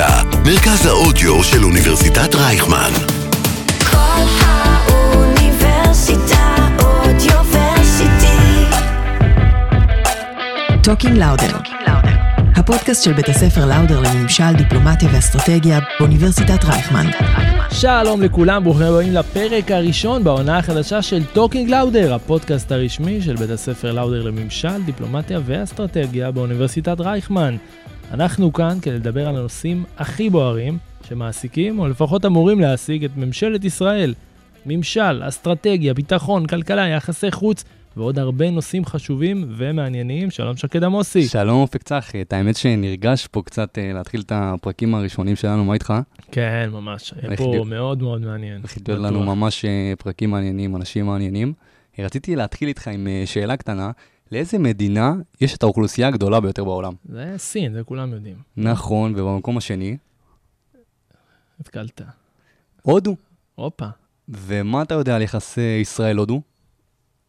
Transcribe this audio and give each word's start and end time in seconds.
האוניברסיטה, 0.00 0.38
מרכז 0.44 0.86
האודיו 0.86 1.44
של 1.44 1.64
אוניברסיטת 1.64 2.34
רייכמן. 2.34 2.90
כל 3.90 4.24
האוניברסיטה 4.40 5.56
Audioversity. 6.78 8.38
Talking 10.82 11.18
Lauder. 11.18 11.56
הפודקאסט 12.56 13.04
של 13.04 13.12
בית 13.12 13.28
הספר 13.28 13.66
לאודר 13.66 14.00
לממשל, 14.00 14.52
דיפלומטיה 14.56 15.08
ואסטרטגיה 15.12 15.80
באוניברסיטת 16.00 16.64
רייכמן. 16.64 17.06
שלום 17.70 18.22
לכולם, 18.22 18.64
ברוכים 18.64 18.86
הבאים 18.86 19.12
לפרק 19.12 19.70
הראשון 19.70 20.24
בעונה 20.24 20.58
החדשה 20.58 21.02
של 21.02 21.24
Talking 21.24 21.70
Lauder, 21.70 22.14
הפודקאסט 22.14 22.72
הרשמי 22.72 23.22
של 23.22 23.36
בית 23.36 23.50
הספר 23.50 23.92
לאודר 23.92 24.22
לממשל, 24.22 24.82
דיפלומטיה 24.86 25.40
ואסטרטגיה 25.44 26.30
באוניברסיטת 26.30 27.00
רייכמן. 27.00 27.56
אנחנו 28.12 28.52
כאן 28.52 28.78
כדי 28.82 28.94
לדבר 28.94 29.28
על 29.28 29.36
הנושאים 29.36 29.84
הכי 29.98 30.30
בוערים 30.30 30.78
שמעסיקים, 31.08 31.78
או 31.78 31.88
לפחות 31.88 32.24
אמורים 32.24 32.60
להעסיק, 32.60 33.04
את 33.04 33.10
ממשלת 33.16 33.64
ישראל. 33.64 34.14
ממשל, 34.66 35.22
אסטרטגיה, 35.28 35.94
ביטחון, 35.94 36.46
כלכלה, 36.46 36.88
יחסי 36.88 37.30
חוץ, 37.30 37.64
ועוד 37.96 38.18
הרבה 38.18 38.50
נושאים 38.50 38.84
חשובים 38.84 39.44
ומעניינים. 39.56 40.30
שלום 40.30 40.56
שקד 40.56 40.84
עמוסי. 40.84 41.28
שלום 41.28 41.60
אופק 41.60 41.82
צחי, 41.82 42.22
את 42.22 42.32
האמת 42.32 42.56
שנרגש 42.56 43.26
פה 43.26 43.42
קצת 43.42 43.78
אה, 43.78 43.92
להתחיל 43.94 44.20
את 44.20 44.32
הפרקים 44.34 44.94
הראשונים 44.94 45.36
שלנו, 45.36 45.64
מה 45.64 45.74
איתך? 45.74 45.94
כן, 46.32 46.68
ממש. 46.72 47.14
היה 47.22 47.36
פה 47.36 47.50
להיות- 47.50 47.66
מאוד 47.66 48.02
מאוד 48.02 48.20
מעניין. 48.20 48.58
הולכים 48.58 48.82
להיות 48.88 49.00
לנו. 49.00 49.22
ממש 49.36 49.64
אה, 49.64 49.92
פרקים 49.98 50.30
מעניינים, 50.30 50.76
אנשים 50.76 51.06
מעניינים. 51.06 51.52
אה, 51.98 52.04
רציתי 52.04 52.36
להתחיל 52.36 52.68
איתך 52.68 52.88
עם 52.88 53.06
אה, 53.08 53.22
שאלה 53.26 53.56
קטנה, 53.56 53.90
לאיזה 54.32 54.58
מדינה 54.58 55.14
יש 55.40 55.56
את 55.56 55.62
האוכלוסייה 55.62 56.08
הגדולה 56.08 56.40
ביותר 56.40 56.64
בעולם? 56.64 56.92
זה 57.08 57.34
סין, 57.36 57.72
זה 57.72 57.82
כולם 57.84 58.12
יודעים. 58.12 58.36
נכון, 58.56 59.14
ובמקום 59.16 59.56
השני, 59.56 59.96
התקלת. 61.60 62.00
הודו. 62.82 63.16
הופה. 63.54 63.86
ומה 64.28 64.82
אתה 64.82 64.94
יודע 64.94 65.16
על 65.16 65.22
יחסי 65.22 65.78
ישראל-הודו? 65.80 66.40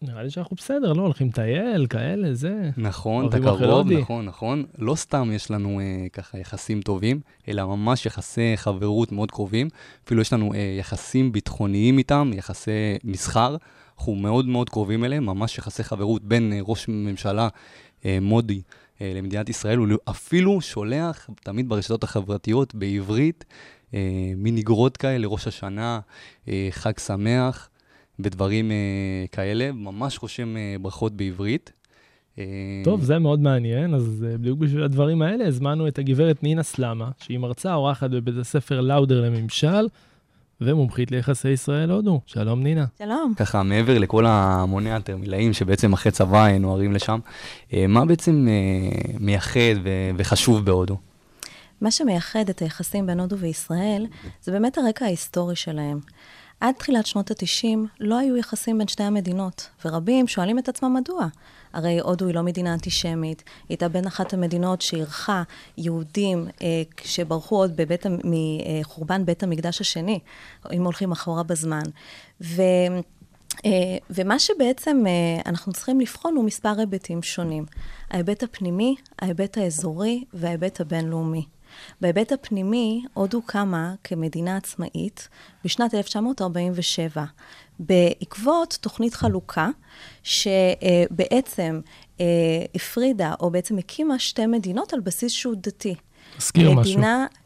נראה 0.01 0.23
לי 0.23 0.29
שאנחנו 0.29 0.55
בסדר, 0.55 0.93
לא? 0.93 1.01
הולכים 1.01 1.27
לטייל, 1.27 1.87
כאלה, 1.87 2.33
זה. 2.33 2.69
נכון, 2.77 3.27
אתה 3.27 3.39
קרוב. 3.39 3.91
נכון, 3.91 4.25
נכון. 4.25 4.65
לא 4.77 4.95
סתם 4.95 5.29
יש 5.33 5.51
לנו 5.51 5.79
אה, 5.79 6.07
ככה 6.13 6.37
יחסים 6.37 6.81
טובים, 6.81 7.19
אלא 7.47 7.65
ממש 7.65 8.05
יחסי 8.05 8.53
חברות 8.55 9.11
מאוד 9.11 9.31
קרובים. 9.31 9.67
אפילו 10.05 10.21
יש 10.21 10.33
לנו 10.33 10.53
אה, 10.53 10.75
יחסים 10.79 11.31
ביטחוניים 11.31 11.97
איתם, 11.97 12.31
יחסי 12.33 12.97
מסחר. 13.03 13.55
אנחנו 13.99 14.15
מאוד 14.15 14.47
מאוד 14.47 14.69
קרובים 14.69 15.05
אליהם, 15.05 15.25
ממש 15.25 15.57
יחסי 15.57 15.83
חברות 15.83 16.23
בין 16.23 16.53
אה, 16.53 16.59
ראש 16.61 16.87
ממשלה 16.87 17.47
אה, 18.05 18.17
מודי 18.21 18.61
אה, 19.01 19.11
למדינת 19.15 19.49
ישראל. 19.49 19.77
הוא 19.77 19.87
אפילו 20.09 20.61
שולח 20.61 21.29
תמיד 21.43 21.69
ברשתות 21.69 22.03
החברתיות 22.03 22.75
בעברית 22.75 23.45
מין 24.37 24.55
נגרות 24.55 24.97
כאלה 24.97 25.17
לראש 25.17 25.47
השנה, 25.47 25.99
חג 26.71 26.99
שמח. 26.99 27.69
ודברים 28.19 28.71
כאלה, 29.31 29.71
ממש 29.71 30.19
רושם 30.21 30.55
ברכות 30.81 31.13
בעברית. 31.13 31.73
טוב, 32.83 33.03
זה 33.03 33.19
מאוד 33.19 33.39
מעניין, 33.39 33.93
אז 33.93 34.25
בדיוק 34.39 34.59
בשביל 34.59 34.83
הדברים 34.83 35.21
האלה 35.21 35.47
הזמנו 35.47 35.87
את 35.87 35.99
הגברת 35.99 36.43
נינה 36.43 36.63
סלמה, 36.63 37.09
שהיא 37.23 37.37
מרצה 37.37 37.73
אורחת 37.73 38.09
בבית 38.09 38.35
הספר 38.37 38.81
לאודר 38.81 39.21
לממשל, 39.21 39.87
ומומחית 40.61 41.11
ליחסי 41.11 41.49
ישראל-הודו. 41.49 42.21
שלום 42.25 42.63
נינה. 42.63 42.85
שלום. 42.97 43.33
ככה, 43.37 43.63
מעבר 43.63 43.97
לכל 43.97 44.25
המוני 44.27 44.91
התרמילאים 44.91 45.53
שבעצם 45.53 45.93
אחרי 45.93 46.11
צבא 46.11 46.57
נוהרים 46.57 46.93
לשם, 46.93 47.19
אה, 47.73 47.87
מה 47.87 48.05
בעצם 48.05 48.47
אה, 48.49 49.15
מייחד 49.19 49.75
וחשוב 50.17 50.65
בהודו? 50.65 50.97
מה 51.81 51.91
שמייחד 51.91 52.49
את 52.49 52.59
היחסים 52.59 53.07
בין 53.07 53.19
הודו 53.19 53.37
וישראל, 53.37 54.05
זה 54.41 54.51
באמת 54.51 54.77
הרקע 54.77 55.05
ההיסטורי 55.05 55.55
שלהם. 55.55 55.99
עד 56.59 56.75
תחילת 56.75 57.05
שנות 57.05 57.31
ה-90 57.31 57.77
לא 57.99 58.17
היו 58.17 58.37
יחסים 58.37 58.77
בין 58.77 58.87
שתי 58.87 59.03
המדינות, 59.03 59.69
ורבים 59.85 60.27
שואלים 60.27 60.59
את 60.59 60.69
עצמם 60.69 60.93
מדוע. 60.93 61.27
הרי 61.73 61.99
הודו 61.99 62.27
היא 62.27 62.35
לא 62.35 62.41
מדינה 62.41 62.73
אנטישמית, 62.73 63.43
היא 63.47 63.65
הייתה 63.69 63.89
בין 63.89 64.07
אחת 64.07 64.33
המדינות 64.33 64.81
שאירחה 64.81 65.43
יהודים 65.77 66.47
אה, 66.61 66.67
שברחו 67.03 67.55
עוד 67.55 67.77
בבית, 67.77 68.05
מחורבן 68.23 69.25
בית 69.25 69.43
המקדש 69.43 69.81
השני, 69.81 70.19
אם 70.73 70.83
הולכים 70.83 71.11
אחורה 71.11 71.43
בזמן. 71.43 71.83
ו... 72.41 72.61
אה, 73.65 73.97
ומה 74.09 74.39
שבעצם 74.39 75.03
אה, 75.07 75.41
אנחנו 75.45 75.73
צריכים 75.73 75.99
לבחון 75.99 76.35
הוא 76.35 76.45
מספר 76.45 76.79
היבטים 76.79 77.23
שונים. 77.23 77.65
ההיבט 78.09 78.43
הפנימי, 78.43 78.95
ההיבט 79.19 79.57
האזורי 79.57 80.23
וההיבט 80.33 80.81
הבינלאומי. 80.81 81.45
בהיבט 82.01 82.31
הפנימי, 82.31 83.03
הודו 83.13 83.41
קמה 83.41 83.93
כמדינה 84.03 84.57
עצמאית 84.57 85.29
בשנת 85.65 85.93
1947, 85.93 87.23
בעקבות 87.79 88.77
תוכנית 88.81 89.13
חלוקה, 89.13 89.69
שבעצם 90.23 91.79
אה, 92.19 92.25
הפרידה, 92.75 93.33
או 93.39 93.49
בעצם 93.49 93.77
הקימה 93.77 94.19
שתי 94.19 94.45
מדינות 94.45 94.93
על 94.93 94.99
בסיס 94.99 95.31
שהוא 95.31 95.55
דתי. 95.57 95.95
תזכיר 96.37 96.71
משהו. 96.71 97.01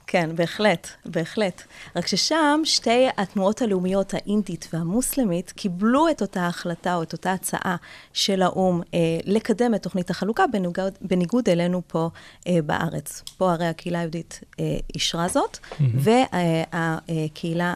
כן, 0.08 0.36
בהחלט, 0.36 0.88
בהחלט. 1.06 1.62
רק 1.96 2.08
ששם 2.08 2.62
שתי 2.64 3.08
התנועות 3.18 3.62
הלאומיות, 3.62 4.14
האינדית 4.14 4.68
והמוסלמית, 4.74 5.52
קיבלו 5.52 6.09
את 6.09 6.22
אותה 6.22 6.47
החלטה 6.47 6.96
או 6.96 7.03
את 7.03 7.14
אותה 7.14 7.34
הצעה 7.34 7.75
של 8.13 8.42
האו"ם 8.42 8.81
אה, 8.94 9.00
לקדם 9.25 9.75
את 9.75 9.84
תוכנית 9.84 10.09
החלוקה, 10.09 10.47
בניגוד, 10.52 10.94
בניגוד 11.02 11.50
אלינו 11.50 11.81
פה 11.88 12.09
אה, 12.47 12.59
בארץ. 12.66 13.24
פה 13.38 13.52
הרי 13.52 13.68
הקהילה 13.68 14.00
היהודית 14.00 14.40
אה, 14.59 14.78
אישרה 14.96 15.28
זאת, 15.28 15.58
והקהילה 15.94 17.75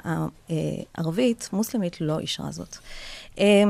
הערבית, 0.96 1.50
מוסלמית, 1.54 2.02
לא 2.02 2.20
אישרה 2.20 2.52
זאת. 2.52 2.78
אה, 3.40 3.64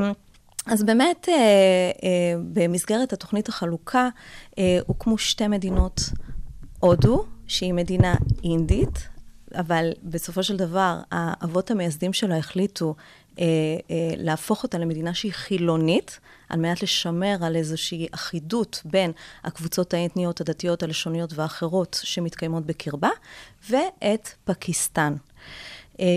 אז 0.66 0.84
באמת, 0.84 1.30
אה, 1.30 1.36
אה, 1.36 2.34
במסגרת 2.54 3.14
התוכנית 3.14 3.50
החלוקה, 3.50 4.10
אה, 4.60 4.80
הוקמו 4.88 5.18
שתי 5.18 5.48
מדינות 5.48 6.02
הודו, 6.80 7.26
שהיא 7.48 7.74
מדינה 7.74 8.16
אינדית, 8.44 9.08
אבל 9.56 9.92
בסופו 10.04 10.44
של 10.44 10.58
דבר, 10.58 11.00
האבות 11.12 11.72
המייסדים 11.72 12.14
שלה 12.14 12.38
החליטו 12.38 12.96
אה, 13.40 13.46
אה, 13.92 14.14
להפוך 14.18 14.64
אותה 14.64 14.78
למדינה 14.78 15.14
שהיא 15.14 15.34
חילונית, 15.34 16.20
על 16.50 16.60
מנת 16.60 16.84
לשמר 16.84 17.36
על 17.42 17.56
איזושהי 17.56 18.08
אחידות 18.12 18.82
בין 18.86 19.12
הקבוצות 19.44 19.94
האתניות, 19.94 20.42
הדתיות, 20.42 20.84
הלשוניות 20.84 21.34
והאחרות 21.34 22.00
שמתקיימות 22.04 22.66
בקרבה, 22.66 23.10
ואת 23.70 24.30
פקיסטן, 24.46 25.14
אה, 25.14 25.18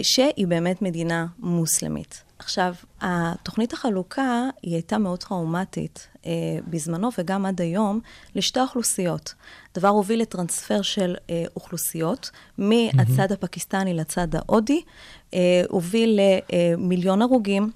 שהיא 0.02 0.46
באמת 0.46 0.82
מדינה 0.82 1.26
מוסלמית. 1.38 2.22
עכשיו, 2.38 2.74
התוכנית 3.00 3.72
החלוקה 3.72 4.48
היא 4.62 4.74
הייתה 4.74 4.98
מאוד 4.98 5.18
טראומטית 5.18 6.08
אה, 6.26 6.30
בזמנו 6.68 7.08
וגם 7.18 7.46
עד 7.46 7.60
היום 7.60 8.00
לשתי 8.34 8.60
אוכלוסיות. 8.60 9.34
הדבר 9.72 9.88
הוביל 9.88 10.20
לטרנספר 10.20 10.82
של 10.82 11.16
אה, 11.30 11.44
אוכלוסיות 11.56 12.30
מהצד 12.58 13.32
הפקיסטני 13.32 13.94
לצד 13.94 14.28
ההודי, 14.34 14.80
אה, 15.34 15.62
הוביל 15.68 16.20
למיליון 16.52 17.22
הרוגים 17.22 17.70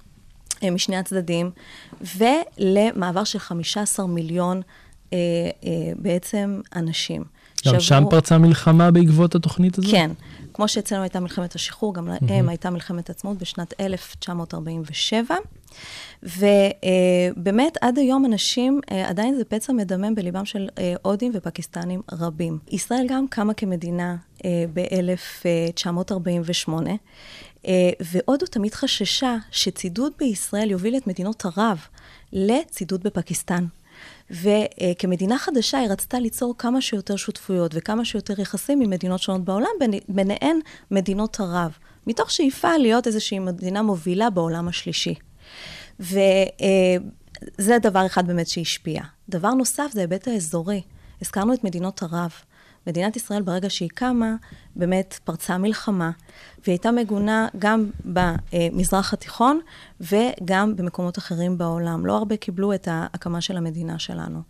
אה, 0.63 0.71
משני 0.71 0.97
הצדדים, 0.97 1.51
ולמעבר 2.17 3.25
של 3.25 3.39
15 3.39 4.07
מיליון 4.07 4.63
אה, 5.13 5.19
אה, 5.65 5.71
בעצם 5.97 6.61
אנשים. 6.77 7.25
גם 7.67 7.81
שם 7.81 8.05
פרצה 8.11 8.39
מלחמה 8.39 8.91
בעקבות 8.91 9.35
התוכנית 9.35 9.79
הזו? 9.79 9.91
כן. 9.91 10.11
כמו 10.55 10.69
שאצלנו 10.69 11.03
הייתה 11.03 11.21
מלחמת 11.21 11.55
השחרור, 11.55 11.95
גם 11.95 12.09
להם 12.09 12.49
הייתה 12.49 12.71
מלחמת 12.71 13.11
עצמאות 13.11 13.39
בשנת 13.39 13.81
1947. 13.81 15.35
ובאמת, 16.23 17.77
עד 17.81 17.99
היום 17.99 18.25
אנשים, 18.25 18.81
אה, 18.91 19.09
עדיין 19.09 19.35
זה 19.35 19.45
פצע 19.45 19.73
מדמם 19.73 20.15
בליבם 20.15 20.45
של 20.45 20.69
אה, 20.79 20.95
הודים 21.03 21.33
ופקיסטנים 21.35 22.03
רבים. 22.13 22.59
ישראל 22.69 23.07
גם 23.09 23.29
קמה 23.29 23.55
כמדינה 23.55 24.17
ב-1948, 24.75 26.71
והודו 28.01 28.47
תמיד 28.47 28.75
חששה 28.75 29.37
שצידוד 29.51 30.13
בישראל 30.19 30.71
יוביל 30.71 30.97
את 30.97 31.07
מדינות 31.07 31.45
ערב 31.45 31.79
לצידוד 32.33 33.03
בפקיסטן. 33.03 33.65
וכמדינה 34.31 35.39
חדשה 35.39 35.79
היא 35.79 35.89
רצתה 35.89 36.19
ליצור 36.19 36.55
כמה 36.59 36.81
שיותר 36.81 37.17
שותפויות 37.17 37.71
וכמה 37.75 38.05
שיותר 38.05 38.41
יחסים 38.41 38.81
עם 38.81 38.91
מדינות 38.91 39.21
שונות 39.23 39.45
בעולם, 39.45 39.71
ביניהן 40.09 40.59
מדינות 40.91 41.41
ערב, 41.41 41.79
מתוך 42.07 42.31
שאיפה 42.31 42.77
להיות 42.77 43.07
איזושהי 43.07 43.39
מדינה 43.39 43.83
מובילה 43.83 44.31
בעולם 44.31 44.69
השלישי. 44.69 45.15
וזה 46.01 47.79
דבר 47.83 48.07
אחד 48.07 48.27
באמת 48.27 48.49
שהשפיע. 48.49 49.03
דבר 49.29 49.55
נוסף 49.55 49.91
זה 49.93 50.01
ההיבט 50.01 50.29
האזורי. 50.29 50.83
הזכרנו 51.23 51.55
את 51.55 51.65
מדינות 51.65 52.03
ערב. 52.03 52.33
מדינת 52.87 53.17
ישראל, 53.17 53.43
ברגע 53.43 53.71
שהיא 53.71 53.89
קמה, 53.95 54.35
באמת 54.77 55.19
פרצה 55.25 55.59
מלחמה, 55.59 56.11
והיא 56.65 56.73
הייתה 56.73 56.91
מגונה 56.91 57.49
גם 57.59 57.91
במזרח 58.05 59.13
התיכון 59.13 59.61
וגם 60.01 60.77
במקומות 60.77 61.19
אחרים 61.19 61.59
בעולם. 61.59 62.07
לא 62.07 62.17
הרבה 62.17 62.37
קיבלו 62.37 62.75
את 62.75 62.89
ההקמה 62.91 63.41
של 63.41 63.57
המדינה 63.57 63.99
שלנו. 63.99 64.41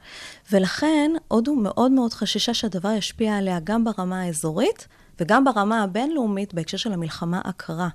ולכן, 0.53 1.11
הודו 1.29 1.55
מאוד 1.55 1.91
מאוד 1.91 2.13
חששה 2.13 2.55
שהדבר 2.55 2.91
ישפיע 2.91 3.37
עליה 3.37 3.59
גם 3.65 3.85
ברמה 3.85 4.21
האזורית 4.21 4.89
וגם 5.21 5.45
ברמה 5.45 5.83
הבינלאומית, 5.83 6.55
בהקשר 6.55 6.77
של 6.77 6.93
המלחמה 6.93 7.41
הקרה. 7.45 7.89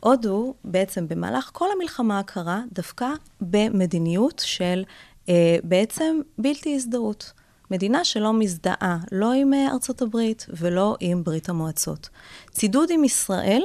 הודו, 0.00 0.54
בעצם 0.64 1.08
במהלך 1.08 1.50
כל 1.52 1.68
המלחמה 1.76 2.18
הקרה, 2.18 2.62
דווקא 2.72 3.08
במדיניות 3.40 4.42
של 4.44 4.84
אה, 5.28 5.56
בעצם 5.64 6.20
בלתי 6.38 6.74
הזדהות. 6.74 7.32
מדינה 7.74 8.04
שלא 8.04 8.32
מזדהה 8.32 8.98
לא 9.12 9.32
עם 9.32 9.54
אה, 9.54 9.68
ארצות 9.72 10.02
הברית 10.02 10.46
ולא 10.48 10.96
עם 11.00 11.24
ברית 11.24 11.48
המועצות. 11.48 12.08
צידוד 12.50 12.90
עם 12.90 13.04
ישראל 13.04 13.62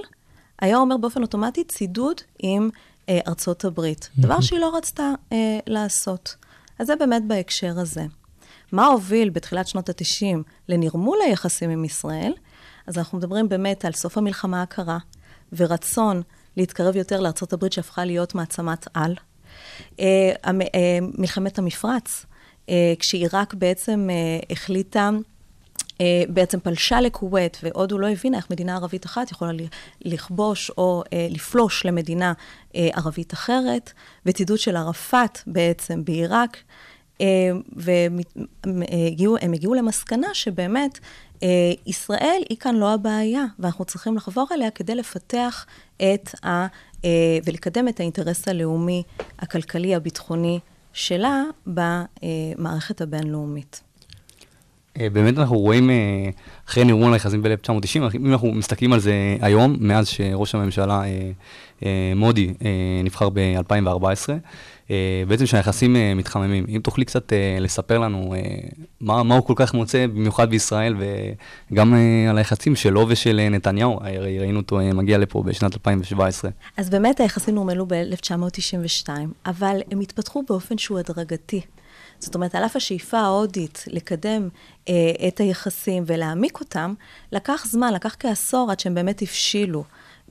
היה 0.61 0.77
אומר 0.77 0.97
באופן 0.97 1.21
אוטומטי 1.21 1.63
צידוד 1.63 2.21
עם 2.39 2.69
אה, 3.09 3.19
ארצות 3.27 3.65
הברית, 3.65 4.09
דבר 4.17 4.41
שהיא 4.41 4.59
לא 4.59 4.77
רצתה 4.77 5.11
אה, 5.31 5.59
לעשות. 5.67 6.35
אז 6.79 6.87
זה 6.87 6.95
באמת 6.95 7.27
בהקשר 7.27 7.79
הזה. 7.79 8.05
מה 8.71 8.85
הוביל 8.85 9.29
בתחילת 9.29 9.67
שנות 9.67 9.89
ה-90 9.89 10.37
לנרמול 10.69 11.17
היחסים 11.25 11.69
עם 11.69 11.85
ישראל? 11.85 12.33
אז 12.87 12.97
אנחנו 12.97 13.17
מדברים 13.17 13.49
באמת 13.49 13.85
על 13.85 13.91
סוף 13.91 14.17
המלחמה 14.17 14.61
הקרה, 14.61 14.97
ורצון 15.53 16.21
להתקרב 16.57 16.95
יותר 16.95 17.19
לארצות 17.19 17.53
הברית 17.53 17.73
שהפכה 17.73 18.05
להיות 18.05 18.35
מעצמת 18.35 18.87
על. 18.93 19.15
אה, 19.99 20.31
אה, 20.45 20.99
מלחמת 21.17 21.59
המפרץ, 21.59 22.25
כשעיראק 22.99 23.53
בעצם 23.53 24.07
אה, 24.09 24.15
החליטה, 24.49 25.09
אה, 26.01 26.23
בעצם 26.29 26.59
פלשה 26.59 27.01
לכווית, 27.01 27.57
והודו 27.63 27.97
לא 27.97 28.09
הבינה 28.09 28.37
איך 28.37 28.51
מדינה 28.51 28.75
ערבית 28.75 29.05
אחת 29.05 29.31
יכולה 29.31 29.51
לכבוש 30.01 30.71
או 30.77 31.03
אה, 31.13 31.27
לפלוש 31.29 31.85
למדינה 31.85 32.33
אה, 32.75 32.89
ערבית 32.93 33.33
אחרת, 33.33 33.91
וצידוד 34.25 34.59
של 34.59 34.75
ערפאת 34.75 35.39
בעצם 35.47 36.05
בעיראק. 36.05 36.57
והם 37.75 38.19
הגיעו, 39.07 39.37
הגיעו 39.37 39.73
למסקנה 39.73 40.27
שבאמת 40.33 40.99
אה, 41.43 41.47
ישראל 41.85 42.41
היא 42.49 42.57
כאן 42.57 42.75
לא 42.75 42.93
הבעיה, 42.93 43.45
ואנחנו 43.59 43.85
צריכים 43.85 44.15
לחבור 44.15 44.47
אליה 44.51 44.71
כדי 44.71 44.95
לפתח 44.95 45.65
את 45.97 46.45
ה... 46.45 46.67
אה, 47.05 47.37
ולקדם 47.45 47.87
את 47.87 47.99
האינטרס 47.99 48.47
הלאומי, 48.47 49.03
הכלכלי, 49.39 49.95
הביטחוני 49.95 50.59
שלה 50.99 51.43
במערכת 51.67 53.01
הבינלאומית. 53.01 53.81
אה, 54.99 55.09
באמת 55.09 55.37
אנחנו 55.37 55.59
רואים, 55.59 55.89
אה, 55.89 55.95
אחרי 56.69 56.83
נרמול 56.83 57.13
היחסים 57.13 57.41
ב-1990, 57.41 58.15
אם 58.15 58.31
אנחנו 58.31 58.51
מסתכלים 58.51 58.93
על 58.93 58.99
זה 58.99 59.13
היום, 59.41 59.75
מאז 59.79 60.07
שראש 60.07 60.55
הממשלה 60.55 61.01
אה, 61.83 62.13
מודי 62.15 62.53
נבחר 63.03 63.29
ב-2014, 63.29 64.29
אה, 64.29 64.37
בעצם 65.27 65.45
שהיחסים 65.45 65.95
אה, 65.95 66.13
מתחממים. 66.13 66.65
אם 66.69 66.79
תוכלי 66.83 67.05
קצת 67.05 67.33
אה, 67.33 67.57
לספר 67.59 67.99
לנו 67.99 68.33
אה, 68.33 68.39
מה, 69.01 69.23
מה 69.23 69.35
הוא 69.35 69.45
כל 69.45 69.53
כך 69.55 69.73
מוצא, 69.73 70.07
במיוחד 70.07 70.49
בישראל, 70.49 70.95
וגם 71.71 71.93
אה, 71.93 72.29
על 72.29 72.37
היחסים 72.37 72.75
שלו 72.75 73.05
ושל 73.09 73.39
אה, 73.39 73.49
נתניהו, 73.49 73.99
הרי 74.01 74.39
ראינו 74.39 74.59
אותו 74.59 74.79
אה, 74.79 74.93
מגיע 74.93 75.17
לפה 75.17 75.43
בשנת 75.43 75.73
2017. 75.73 76.51
אז 76.77 76.89
באמת 76.89 77.19
היחסים 77.19 77.55
נורמלו 77.55 77.85
ב-1992, 77.87 79.09
אבל 79.45 79.81
הם 79.91 79.99
התפתחו 79.99 80.43
באופן 80.49 80.77
שהוא 80.77 80.99
הדרגתי. 80.99 81.61
זאת 82.19 82.35
אומרת, 82.35 82.55
על 82.55 82.65
אף 82.65 82.75
השאיפה 82.75 83.19
ההודית 83.19 83.85
לקדם 83.87 84.49
אה, 84.89 84.93
את 85.27 85.39
היחסים 85.39 86.03
ולהעמיק 86.07 86.59
אותם, 86.59 86.93
לקח 87.31 87.65
זמן, 87.67 87.93
לקח 87.93 88.15
כעשור 88.19 88.71
עד 88.71 88.79
שהם 88.79 88.95
באמת 88.95 89.21
הבשילו. 89.21 89.83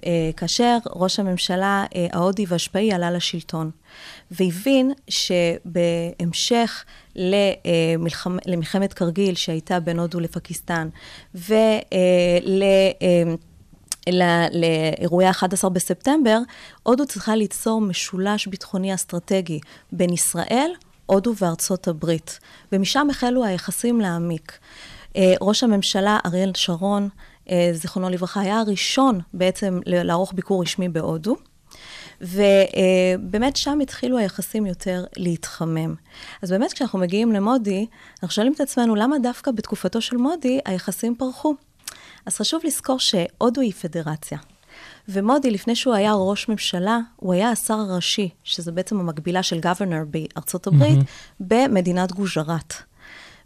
אה, 0.06 0.30
כאשר 0.36 0.78
ראש 0.96 1.20
הממשלה 1.20 1.84
אה, 1.94 2.06
ההודי 2.12 2.44
והשפעי 2.48 2.92
עלה 2.92 3.10
לשלטון, 3.10 3.70
והבין 4.30 4.92
שבהמשך 5.08 6.84
למלחמ, 7.16 8.36
למלחמת 8.46 8.92
קרגיל 8.92 9.34
שהייתה 9.34 9.80
בין 9.80 9.98
הודו 9.98 10.20
לפקיסטן, 10.20 10.88
ול... 11.34 11.56
אה, 11.92 13.34
ל- 14.12 14.46
לאירועי 14.52 15.26
ה-11 15.26 15.68
בספטמבר, 15.68 16.38
הודו 16.82 17.06
צריכה 17.06 17.36
ליצור 17.36 17.80
משולש 17.80 18.46
ביטחוני 18.46 18.94
אסטרטגי 18.94 19.60
בין 19.92 20.12
ישראל, 20.12 20.70
הודו 21.06 21.34
וארצות 21.40 21.88
הברית, 21.88 22.38
ומשם 22.72 23.06
החלו 23.10 23.44
היחסים 23.44 24.00
להעמיק. 24.00 24.58
אה, 25.16 25.34
ראש 25.40 25.64
הממשלה 25.64 26.18
אריאל 26.26 26.52
שרון, 26.54 27.02
אה, 27.02 27.08
זיכרונו 27.72 28.08
לברכה, 28.08 28.40
היה 28.40 28.58
הראשון 28.58 29.20
בעצם 29.34 29.80
לערוך 29.86 30.32
ביקור 30.32 30.62
רשמי 30.62 30.88
בהודו. 30.88 31.36
ובאמת 32.20 33.56
שם 33.56 33.78
התחילו 33.82 34.18
היחסים 34.18 34.66
יותר 34.66 35.04
להתחמם. 35.16 35.94
אז 36.42 36.50
באמת 36.50 36.72
כשאנחנו 36.72 36.98
מגיעים 36.98 37.32
למודי, 37.32 37.86
אנחנו 38.22 38.34
שואלים 38.34 38.52
את 38.52 38.60
עצמנו 38.60 38.94
למה 38.94 39.18
דווקא 39.18 39.50
בתקופתו 39.50 40.00
של 40.00 40.16
מודי 40.16 40.60
היחסים 40.64 41.14
פרחו. 41.16 41.54
אז 42.26 42.36
חשוב 42.36 42.60
לזכור 42.64 42.98
שהודו 42.98 43.60
היא 43.60 43.72
פדרציה. 43.72 44.38
ומודי, 45.08 45.50
לפני 45.50 45.76
שהוא 45.76 45.94
היה 45.94 46.12
ראש 46.14 46.48
ממשלה, 46.48 46.98
הוא 47.16 47.32
היה 47.32 47.50
השר 47.50 47.74
הראשי, 47.74 48.28
שזה 48.44 48.72
בעצם 48.72 49.00
המקבילה 49.00 49.42
של 49.42 49.60
גוורנר 49.60 50.02
בארצות 50.10 50.66
הברית, 50.66 50.98
mm-hmm. 50.98 51.34
במדינת 51.40 52.12
גוז'רת. 52.12 52.74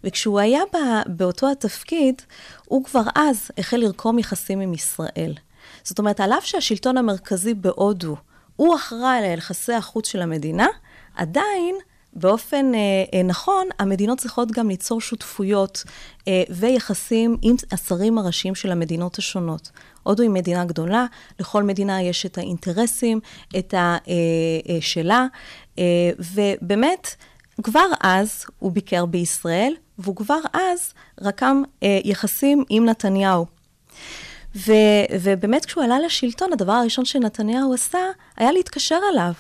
וכשהוא 0.04 0.40
היה 0.40 0.60
בא, 0.72 1.02
באותו 1.06 1.50
התפקיד, 1.50 2.22
הוא 2.64 2.84
כבר 2.84 3.02
אז 3.14 3.50
החל 3.58 3.76
לרקום 3.76 4.19
יחסים 4.19 4.60
עם 4.60 4.75
ישראל. 4.75 5.34
זאת 5.84 5.99
אומרת, 5.99 6.20
על 6.20 6.32
אף 6.32 6.44
שהשלטון 6.44 6.96
המרכזי 6.96 7.54
בהודו, 7.54 8.16
הוא 8.56 8.75
אחראי 8.75 9.19
על 9.19 9.38
יחסי 9.38 9.72
החוץ 9.72 10.08
של 10.08 10.22
המדינה, 10.22 10.66
עדיין, 11.14 11.76
באופן 12.12 12.75
אה, 12.75 12.81
אה, 13.14 13.22
נכון, 13.22 13.66
המדינות 13.78 14.19
צריכות 14.19 14.52
גם 14.52 14.69
ליצור 14.69 15.00
שותפויות 15.00 15.84
אה, 16.28 16.43
ויחסים 16.50 17.37
עם 17.43 17.56
השרים 17.72 18.19
הראשיים 18.19 18.54
של 18.54 18.72
המדינות 18.72 19.19
השונות. 19.19 19.70
הודו 20.02 20.22
היא 20.22 20.31
מדינה 20.31 20.64
גדולה, 20.64 21.06
לכל 21.40 21.62
מדינה 21.62 22.02
יש 22.02 22.26
את 22.26 22.38
האינטרסים, 22.38 23.20
את 23.58 23.75
ה, 23.75 23.96
אה, 24.08 24.14
אה, 24.69 25.14
אה, 25.78 26.10
ובאמת, 26.19 27.14
כבר 27.62 27.87
אז 28.00 28.44
הוא 28.58 28.72
ביקר 28.72 29.06
בישראל, 29.06 29.75
והוא 29.99 30.17
כבר 30.17 30.39
אז 30.53 30.93
רקם 31.21 31.62
אה, 31.83 31.99
יחסים 32.05 32.65
עם 32.69 32.85
נתניהו. 32.85 33.47
ו, 34.56 34.73
ובאמת 35.21 35.65
כשהוא 35.65 35.85
עלה 35.85 36.00
לשלטון, 36.00 36.53
הדבר 36.53 36.73
הראשון 36.73 37.05
שנתניהו 37.05 37.75
עשה, 37.75 37.99
היה 38.37 38.53
להתקשר 38.53 38.99
אליו. 39.12 39.33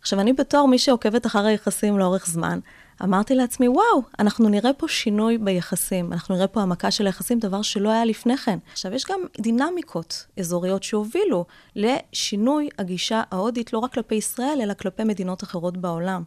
עכשיו, 0.00 0.20
אני 0.20 0.32
בתור 0.32 0.68
מי 0.68 0.78
שעוקבת 0.78 1.26
אחר 1.26 1.46
היחסים 1.46 1.98
לאורך 1.98 2.26
זמן, 2.26 2.58
אמרתי 3.04 3.34
לעצמי, 3.34 3.68
וואו, 3.68 4.02
אנחנו 4.18 4.48
נראה 4.48 4.72
פה 4.72 4.88
שינוי 4.88 5.38
ביחסים, 5.38 6.12
אנחנו 6.12 6.34
נראה 6.34 6.46
פה 6.46 6.60
העמקה 6.60 6.90
של 6.90 7.06
היחסים, 7.06 7.38
דבר 7.38 7.62
שלא 7.62 7.90
היה 7.90 8.04
לפני 8.04 8.36
כן. 8.36 8.58
עכשיו, 8.72 8.94
יש 8.94 9.04
גם 9.04 9.20
דינמיקות 9.40 10.26
אזוריות 10.38 10.82
שהובילו 10.82 11.44
לשינוי 11.76 12.68
הגישה 12.78 13.22
ההודית, 13.30 13.72
לא 13.72 13.78
רק 13.78 13.92
כלפי 13.92 14.14
ישראל, 14.14 14.58
אלא 14.62 14.74
כלפי 14.74 15.04
מדינות 15.04 15.42
אחרות 15.42 15.76
בעולם. 15.76 16.22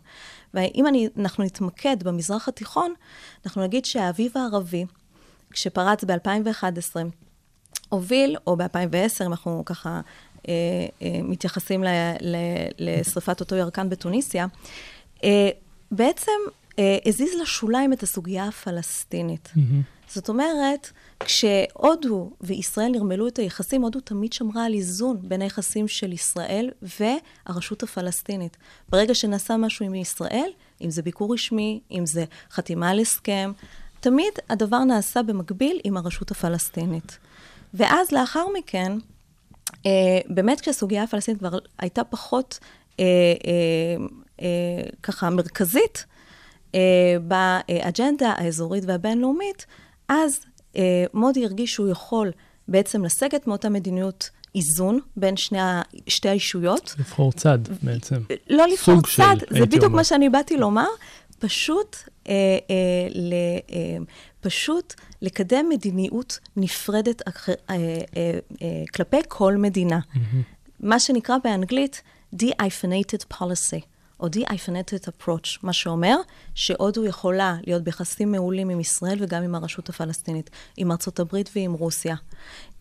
ואם 0.53 0.87
אני, 0.87 1.09
אנחנו 1.17 1.43
נתמקד 1.43 2.03
במזרח 2.03 2.47
התיכון, 2.47 2.93
אנחנו 3.45 3.63
נגיד 3.63 3.85
שהאביב 3.85 4.31
הערבי, 4.35 4.85
כשפרץ 5.51 6.03
ב-2011, 6.03 6.95
הוביל, 7.89 8.37
או 8.47 8.57
ב-2010, 8.57 9.25
אם 9.25 9.31
אנחנו 9.31 9.63
ככה 9.65 10.01
אה, 10.47 10.53
אה, 11.01 11.19
מתייחסים 11.23 11.83
לשרפת 12.79 13.39
אותו 13.39 13.55
ירקן 13.55 13.89
בתוניסיה, 13.89 14.45
אה, 15.23 15.49
בעצם 15.91 16.31
הזיז 17.05 17.29
לשוליים 17.41 17.93
את 17.93 18.03
הסוגיה 18.03 18.47
הפלסטינית. 18.47 19.49
Mm-hmm. 19.55 19.93
זאת 20.13 20.29
אומרת, 20.29 20.91
כשהודו 21.19 22.31
וישראל 22.41 22.91
נרמלו 22.91 23.27
את 23.27 23.39
היחסים, 23.39 23.81
הודו 23.81 23.99
תמיד 23.99 24.33
שמרה 24.33 24.65
על 24.65 24.73
איזון 24.73 25.17
בין 25.21 25.41
היחסים 25.41 25.87
של 25.87 26.13
ישראל 26.13 26.69
והרשות 26.81 27.83
הפלסטינית. 27.83 28.57
ברגע 28.89 29.15
שנעשה 29.15 29.57
משהו 29.57 29.85
עם 29.85 29.95
ישראל, 29.95 30.49
אם 30.81 30.91
זה 30.91 31.01
ביקור 31.01 31.33
רשמי, 31.33 31.79
אם 31.91 32.05
זה 32.05 32.25
חתימה 32.51 32.89
על 32.89 32.99
הסכם, 32.99 33.51
תמיד 33.99 34.33
הדבר 34.49 34.83
נעשה 34.83 35.23
במקביל 35.23 35.79
עם 35.83 35.97
הרשות 35.97 36.31
הפלסטינית. 36.31 37.17
ואז 37.73 38.11
לאחר 38.11 38.45
מכן, 38.57 38.91
אה, 39.85 39.91
באמת 40.27 40.61
כשהסוגיה 40.61 41.03
הפלסטינית 41.03 41.39
כבר 41.39 41.59
הייתה 41.79 42.03
פחות 42.03 42.59
אה, 42.99 43.05
אה, 43.05 44.05
אה, 44.41 44.89
ככה 45.03 45.29
מרכזית 45.29 46.05
אה, 46.07 46.12
באג'נדה 47.21 48.33
האזורית 48.37 48.83
והבינלאומית, 48.87 49.65
אז 50.09 50.39
אה, 50.75 50.81
מודי 51.13 51.45
הרגיש 51.45 51.73
שהוא 51.73 51.89
יכול 51.89 52.31
בעצם 52.67 53.05
לסגת 53.05 53.47
מאותה 53.47 53.69
מדיניות 53.69 54.29
איזון 54.55 54.99
בין 55.17 55.37
שני, 55.37 55.59
ה- 55.59 55.81
שתי 56.07 56.29
הישויות. 56.29 56.95
לבחור 56.99 57.31
צד 57.31 57.59
בעצם. 57.83 58.15
לא 58.49 58.67
לבחור 58.67 58.95
סוג 58.95 59.07
של, 59.07 59.23
צד, 59.23 59.35
זה 59.49 59.61
בדיוק 59.61 59.83
אומר. 59.83 59.95
מה 59.95 60.03
שאני 60.03 60.29
באתי 60.29 60.57
לומר, 60.57 60.87
פשוט, 61.39 61.95
אה, 62.29 62.33
אה, 62.69 62.75
ל, 63.09 63.33
אה, 63.71 63.97
פשוט 64.41 64.93
לקדם 65.21 65.69
מדיניות 65.69 66.39
נפרדת 66.57 67.21
אח, 67.27 67.49
אה, 67.49 67.55
אה, 67.69 67.75
אה, 68.61 68.83
כלפי 68.95 69.17
כל 69.27 69.57
מדינה. 69.57 69.99
מה 70.79 70.99
שנקרא 70.99 71.35
באנגלית 71.43 72.01
de-hyphenated 72.35 73.33
policy, 73.35 73.81
או 74.23 74.27
de-hyphenated 74.27 75.07
approach, 75.07 75.59
מה 75.63 75.73
שאומר 75.73 76.15
שהודו 76.55 77.05
יכולה 77.05 77.55
להיות 77.67 77.83
ביחסים 77.83 78.31
מעולים 78.31 78.69
עם 78.69 78.79
ישראל 78.79 79.17
וגם 79.21 79.43
עם 79.43 79.55
הרשות 79.55 79.89
הפלסטינית, 79.89 80.49
עם 80.77 80.91
ארצות 80.91 81.19
הברית 81.19 81.49
ועם 81.55 81.73
רוסיה, 81.73 82.15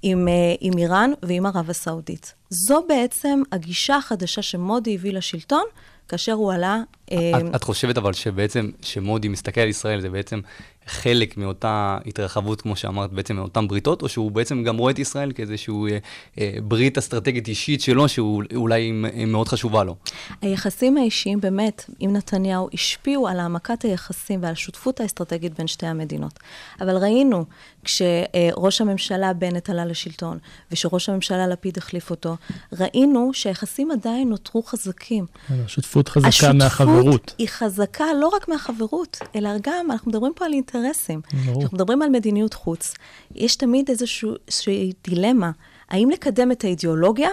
עם, 0.03 0.29
אה, 0.29 0.33
עם 0.61 0.79
איראן 0.79 1.11
ועם 1.23 1.47
ערב 1.47 1.71
הסעודית. 1.71 2.35
זו 2.51 2.85
בעצם 2.89 3.43
הגישה 3.53 3.97
החדשה 3.97 4.43
שמודי 4.43 4.95
הביא 4.95 5.13
לשלטון, 5.13 5.65
כאשר 6.09 6.33
הוא 6.33 6.53
עלה... 6.53 6.81
אה, 7.13 7.39
את, 7.39 7.55
את 7.55 7.65
חושבת 7.65 7.97
אבל 7.97 8.13
שבעצם, 8.13 8.71
שמודי 8.83 9.29
מסתכל 9.29 9.61
על 9.61 9.69
ישראל, 9.69 10.01
זה 10.01 10.11
בעצם 10.11 10.41
חלק 10.87 11.37
מאותה 11.37 11.99
התרחבות, 12.07 12.61
כמו 12.61 12.77
שאמרת, 12.77 13.13
בעצם 13.13 13.37
מאותן 13.37 13.69
בריתות, 13.69 14.03
או 14.03 14.09
שהוא 14.09 14.31
בעצם 14.31 14.63
גם 14.63 14.77
רואה 14.77 14.93
את 14.93 14.99
ישראל 14.99 15.33
כאיזשהו 15.33 15.87
אה, 15.87 15.99
אה, 16.39 16.55
ברית 16.63 16.99
אסטרטגית 16.99 17.49
אישית 17.49 17.81
שלו, 17.81 18.09
שאולי 18.09 18.93
מאוד 19.27 19.49
חשובה 19.49 19.85
לו? 19.85 19.97
היחסים 20.43 20.97
האישיים 20.97 21.41
באמת 21.41 21.85
עם 21.99 22.13
נתניהו 22.13 22.69
השפיעו 22.75 23.29
על 23.29 23.41
העמקת 23.41 23.83
היחסים 23.83 24.43
ועל 24.43 24.53
השותפות 24.53 25.01
האסטרטגית 25.01 25.59
בין 25.59 25.67
שתי 25.67 25.87
המדינות. 25.87 26.39
אבל 26.81 26.97
ראינו, 26.97 27.45
כשראש 27.85 28.81
הממשלה 28.81 29.33
בנט 29.33 29.71
עלה 29.71 29.85
לשלטון, 29.85 30.39
ושראש 30.73 31.09
הממשלה 31.09 31.47
לפיד 31.47 31.79
החליף 31.79 32.11
אותו, 32.11 32.37
ראינו 32.73 33.31
שהיחסים 33.35 33.91
עדיין 33.91 34.29
נותרו 34.29 34.63
חזקים. 34.63 35.27
השותפות 35.51 36.09
חזקה 36.09 36.53
מהחברות. 36.53 37.07
השותפות 37.07 37.35
היא 37.39 37.49
חזקה 37.49 38.05
לא 38.21 38.29
רק 38.29 38.49
מהחברות, 38.49 39.19
אלא 39.37 39.51
גם, 39.63 39.91
אנחנו 39.91 40.11
מדברים 40.11 40.33
פה 40.37 40.45
על 40.45 40.53
אינטרסים. 40.75 41.21
ברור. 41.47 41.63
אנחנו 41.63 41.77
מדברים 41.77 42.03
על 42.03 42.09
מדיניות 42.09 42.55
חוץ. 42.55 42.95
יש 43.35 43.57
תמיד 43.57 43.91
איזושהי 43.91 44.93
דילמה, 45.05 45.51
האם 45.91 46.11
לקדם 46.11 46.53
את 46.53 46.65
האידיאולוגיה 46.65 47.31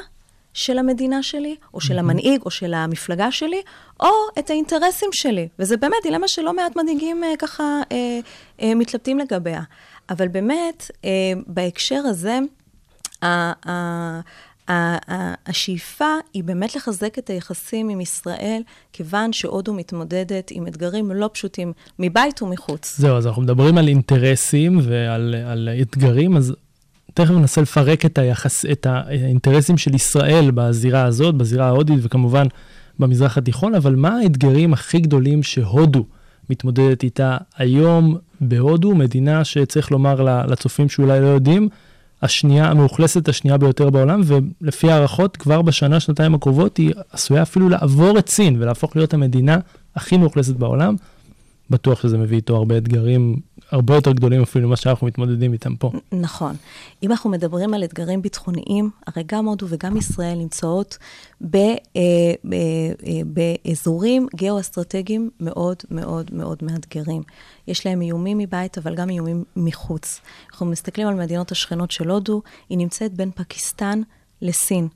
של 0.53 0.77
המדינה 0.77 1.23
שלי, 1.23 1.55
או 1.73 1.81
של 1.81 1.99
המנהיג, 1.99 2.41
או 2.45 2.51
של 2.51 2.73
המפלגה 2.73 3.31
שלי, 3.31 3.61
או 3.99 4.09
את 4.39 4.49
האינטרסים 4.49 5.09
שלי. 5.11 5.47
וזה 5.59 5.77
באמת 5.77 5.97
דילמה 6.03 6.27
שלא 6.27 6.53
מעט 6.53 6.75
מנהיגים 6.75 7.23
אה, 7.23 7.33
ככה 7.39 7.63
אה, 7.91 8.19
אה, 8.61 8.75
מתלבטים 8.75 9.19
לגביה. 9.19 9.61
אבל 10.09 10.27
באמת, 10.27 10.91
אה, 11.05 11.09
בהקשר 11.47 12.01
הזה, 12.05 12.39
ה- 13.21 13.69
ה- 13.69 14.19
השאיפה 14.69 16.05
היא 16.33 16.43
באמת 16.43 16.75
לחזק 16.75 17.17
את 17.19 17.29
היחסים 17.29 17.89
עם 17.89 18.01
ישראל, 18.01 18.61
כיוון 18.93 19.33
שהודו 19.33 19.73
מתמודדת 19.73 20.51
עם 20.51 20.67
אתגרים 20.67 21.11
לא 21.11 21.29
פשוטים 21.33 21.73
מבית 21.99 22.41
ומחוץ. 22.41 22.97
זהו, 22.97 23.17
אז 23.17 23.27
אנחנו 23.27 23.41
מדברים 23.41 23.77
על 23.77 23.87
אינטרסים 23.87 24.79
ועל 24.83 25.35
על 25.47 25.69
אתגרים, 25.81 26.37
אז 26.37 26.55
תכף 27.13 27.31
ננסה 27.31 27.61
לפרק 27.61 28.05
את, 28.05 28.17
היחס, 28.17 28.65
את 28.65 28.85
האינטרסים 28.89 29.77
של 29.77 29.95
ישראל 29.95 30.51
בזירה 30.51 31.03
הזאת, 31.03 31.35
בזירה 31.35 31.67
ההודית 31.67 31.99
וכמובן 32.01 32.47
במזרח 32.99 33.37
התיכון, 33.37 33.75
אבל 33.75 33.95
מה 33.95 34.17
האתגרים 34.17 34.73
הכי 34.73 34.99
גדולים 34.99 35.43
שהודו 35.43 36.05
מתמודדת 36.49 37.03
איתה 37.03 37.37
היום 37.57 38.17
בהודו, 38.41 38.95
מדינה 38.95 39.43
שצריך 39.43 39.91
לומר 39.91 40.45
לצופים 40.47 40.89
שאולי 40.89 41.21
לא 41.21 41.27
יודעים, 41.27 41.69
השנייה, 42.21 42.69
המאוכלסת 42.69 43.29
השנייה 43.29 43.57
ביותר 43.57 43.89
בעולם, 43.89 44.21
ולפי 44.23 44.91
הערכות, 44.91 45.37
כבר 45.37 45.61
בשנה, 45.61 45.99
שנתיים 45.99 46.35
הקרובות, 46.35 46.77
היא 46.77 46.93
עשויה 47.11 47.41
אפילו 47.41 47.69
לעבור 47.69 48.19
את 48.19 48.29
סין 48.29 48.61
ולהפוך 48.61 48.95
להיות 48.95 49.13
המדינה 49.13 49.57
הכי 49.95 50.17
מאוכלסת 50.17 50.55
בעולם. 50.55 50.95
בטוח 51.69 52.01
שזה 52.01 52.17
מביא 52.17 52.37
איתו 52.37 52.55
הרבה 52.55 52.77
אתגרים, 52.77 53.35
הרבה 53.71 53.95
יותר 53.95 54.11
גדולים 54.11 54.41
אפילו 54.41 54.67
ממה 54.67 54.75
שאנחנו 54.75 55.07
מתמודדים 55.07 55.53
איתם 55.53 55.75
פה. 55.75 55.91
נכון. 56.11 56.55
אם 57.03 57.11
אנחנו 57.11 57.29
מדברים 57.29 57.73
על 57.73 57.83
אתגרים 57.83 58.21
ביטחוניים, 58.21 58.89
הרי 59.07 59.23
גם 59.25 59.45
הודו 59.45 59.65
וגם 59.69 59.97
ישראל 59.97 60.37
נמצאות 60.37 60.97
אה, 61.55 61.59
אה, 61.95 62.33
באזורים 63.25 64.27
גיאו-אסטרטגיים 64.35 65.29
מאוד 65.39 65.77
מאוד 65.91 66.31
מאוד 66.33 66.57
מאתגרים. 66.61 67.21
יש 67.67 67.85
להם 67.85 68.01
איומים 68.01 68.37
מבית, 68.37 68.77
אבל 68.77 68.95
גם 68.95 69.09
איומים 69.09 69.43
מחוץ. 69.55 70.21
אנחנו 70.51 70.65
מסתכלים 70.65 71.07
על 71.07 71.15
מדינות 71.15 71.51
השכנות 71.51 71.91
של 71.91 72.09
הודו, 72.09 72.41
היא 72.69 72.77
נמצאת 72.77 73.13
בין 73.13 73.31
פקיסטן 73.31 74.01
לסין. 74.41 74.87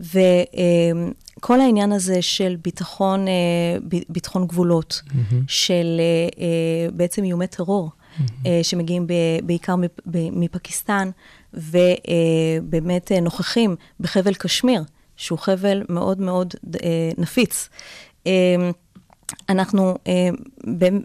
וכל 0.00 1.60
העניין 1.60 1.92
הזה 1.92 2.22
של 2.22 2.56
ביטחון, 2.64 3.28
אה, 3.28 3.32
ביטחון 4.08 4.46
גבולות, 4.46 5.02
mm-hmm. 5.04 5.34
של 5.46 6.00
אה, 6.00 6.44
אה, 6.44 6.90
בעצם 6.92 7.24
איומי 7.24 7.46
טרור, 7.46 7.90
mm-hmm. 7.90 8.48
שמגיעים 8.62 9.06
בעיקר 9.44 9.74
מפקיסטן, 10.32 11.10
ובאמת 11.54 13.12
נוכחים 13.22 13.76
בחבל 14.00 14.34
קשמיר, 14.34 14.82
שהוא 15.16 15.38
חבל 15.38 15.82
מאוד 15.88 16.20
מאוד 16.20 16.54
נפיץ. 17.18 17.68
אנחנו 19.48 19.94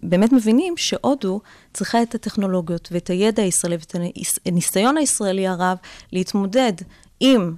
באמת 0.03 0.33
מבינים 0.33 0.73
שהודו 0.77 1.41
צריכה 1.73 2.01
את 2.01 2.15
הטכנולוגיות 2.15 2.89
ואת 2.91 3.09
הידע 3.09 3.43
הישראלי 3.43 3.75
ואת 3.75 3.95
הניסיון 4.45 4.97
הישראלי 4.97 5.47
הרב 5.47 5.77
להתמודד 6.11 6.73
עם 7.19 7.55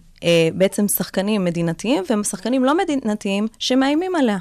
בעצם 0.54 0.86
שחקנים 0.88 1.44
מדינתיים 1.44 2.04
ושחקנים 2.20 2.64
לא 2.64 2.78
מדינתיים 2.78 3.48
שמאיימים 3.60 4.16
עליה. 4.16 4.38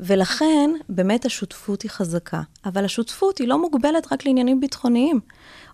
ולכן, 0.00 0.70
באמת 0.88 1.24
השותפות 1.24 1.82
היא 1.82 1.90
חזקה. 1.90 2.40
אבל 2.64 2.84
השותפות 2.84 3.38
היא 3.38 3.48
לא 3.48 3.62
מוגבלת 3.62 4.12
רק 4.12 4.26
לעניינים 4.26 4.60
ביטחוניים. 4.60 5.20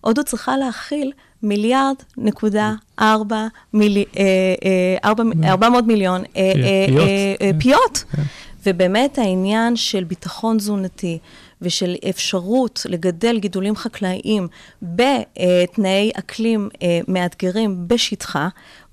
הודו 0.00 0.24
צריכה 0.24 0.56
להכיל 0.56 1.12
מיליארד 1.42 1.94
נקודה 2.16 2.74
ארבע, 3.00 3.46
מילי, 3.72 4.04
אה, 4.16 4.24
אה, 4.64 5.08
ארבע, 5.50 5.68
מאות 5.68 5.84
מיליון 5.84 6.22
אה, 6.36 6.52
אה, 6.56 6.86
פיות. 6.88 7.00
אה, 7.08 7.34
אה, 7.40 7.50
פיות. 7.58 8.04
כן. 8.12 8.22
ובאמת 8.66 9.18
העניין 9.18 9.76
של 9.76 10.04
ביטחון 10.04 10.56
תזונתי 10.56 11.18
ושל 11.62 11.94
אפשרות 12.10 12.86
לגדל 12.88 13.38
גידולים 13.38 13.76
חקלאיים 13.76 14.48
בתנאי 14.82 16.10
אקלים 16.18 16.68
אה, 16.82 17.00
מאתגרים 17.08 17.88
בשטחה, 17.88 18.48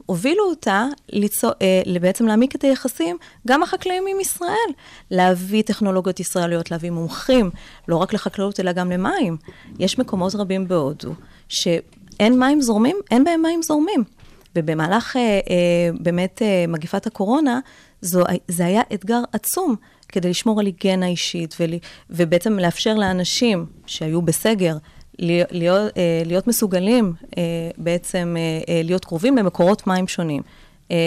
הובילו 0.06 0.44
אותה 0.44 0.86
ליצור, 1.10 1.52
אה, 1.62 2.00
בעצם 2.02 2.26
להעמיק 2.26 2.56
את 2.56 2.64
היחסים, 2.64 3.18
גם 3.48 3.64
החקלאים 3.64 4.04
עם 4.08 4.20
ישראל. 4.20 4.72
להביא 5.12 5.62
טכנולוגיות 5.62 6.20
ישראליות, 6.20 6.72
להביא 6.72 6.92
מומחים, 6.92 7.50
לא 7.88 7.96
רק 7.96 8.14
לחקלאות, 8.14 8.60
אלא 8.60 8.72
גם 8.72 8.92
למים. 8.92 9.38
יש 9.80 10.00
מקומות 10.00 10.36
רבים 10.36 10.68
בהודו, 10.68 11.14
שאין 11.50 12.40
מים 12.40 12.62
זורמים, 12.62 12.98
אין 13.12 13.24
בהם 13.24 13.42
מים 13.42 13.62
זורמים. 13.62 14.04
ובמהלך 14.56 15.16
אה, 15.16 15.22
אה, 15.22 15.90
באמת 16.00 16.42
אה, 16.42 16.66
מגיפת 16.68 17.08
הקורונה, 17.08 17.60
זו, 18.02 18.24
זה 18.48 18.66
היה 18.66 18.82
אתגר 18.94 19.22
עצום 19.32 19.76
כדי 20.10 20.30
לשמור 20.30 20.60
על 20.60 20.66
היגיינה 20.66 21.08
אישית, 21.08 21.56
ול, 21.60 21.70
ובעצם 22.10 22.60
לאפשר 22.60 22.94
לאנשים 22.94 23.66
שהיו 23.86 24.22
בסגר, 24.22 24.78
להיות, 25.20 25.98
אה, 25.98 26.22
להיות 26.26 26.48
מסוגלים 26.48 27.14
אה, 27.38 27.44
בעצם 27.78 28.36
אה, 28.38 28.82
להיות 28.84 29.06
קרובים 29.06 29.36
במקורות 29.36 29.88
מים 29.88 30.08
שונים. 30.08 30.42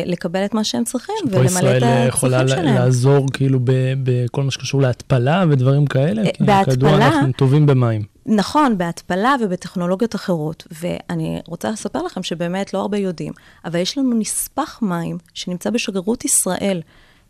לקבל 0.07 0.45
את 0.45 0.55
מה 0.55 0.65
שהם 0.65 0.85
צריכים 0.85 1.15
ולמלא 1.31 1.47
את 1.47 1.51
הצרכים 1.51 1.59
שלהם. 1.59 2.11
שפה 2.11 2.27
ישראל 2.27 2.47
יכולה 2.47 2.73
לעזור 2.73 3.27
כאילו 3.33 3.59
בכל 4.03 4.43
מה 4.43 4.51
שקשור 4.51 4.81
להתפלה 4.81 5.45
ודברים 5.51 5.87
כאלה? 5.87 6.23
בהתפלה... 6.23 6.65
כי 6.65 6.71
כידוע 6.71 6.95
אנחנו 6.95 7.33
טובים 7.33 7.67
במים. 7.67 8.03
נכון, 8.27 8.79
בהתפלה 8.79 9.37
ובטכנולוגיות 9.41 10.15
אחרות. 10.15 10.67
ואני 10.83 11.41
רוצה 11.47 11.71
לספר 11.71 12.03
לכם 12.03 12.23
שבאמת 12.23 12.75
לא 12.75 12.79
הרבה 12.81 12.99
יודעים, 12.99 13.33
אבל 13.65 13.79
יש 13.79 13.99
לנו 13.99 14.19
נספח 14.19 14.79
מים 14.83 15.19
שנמצא 15.35 15.71
בשגרירות 15.71 16.25
ישראל 16.25 16.81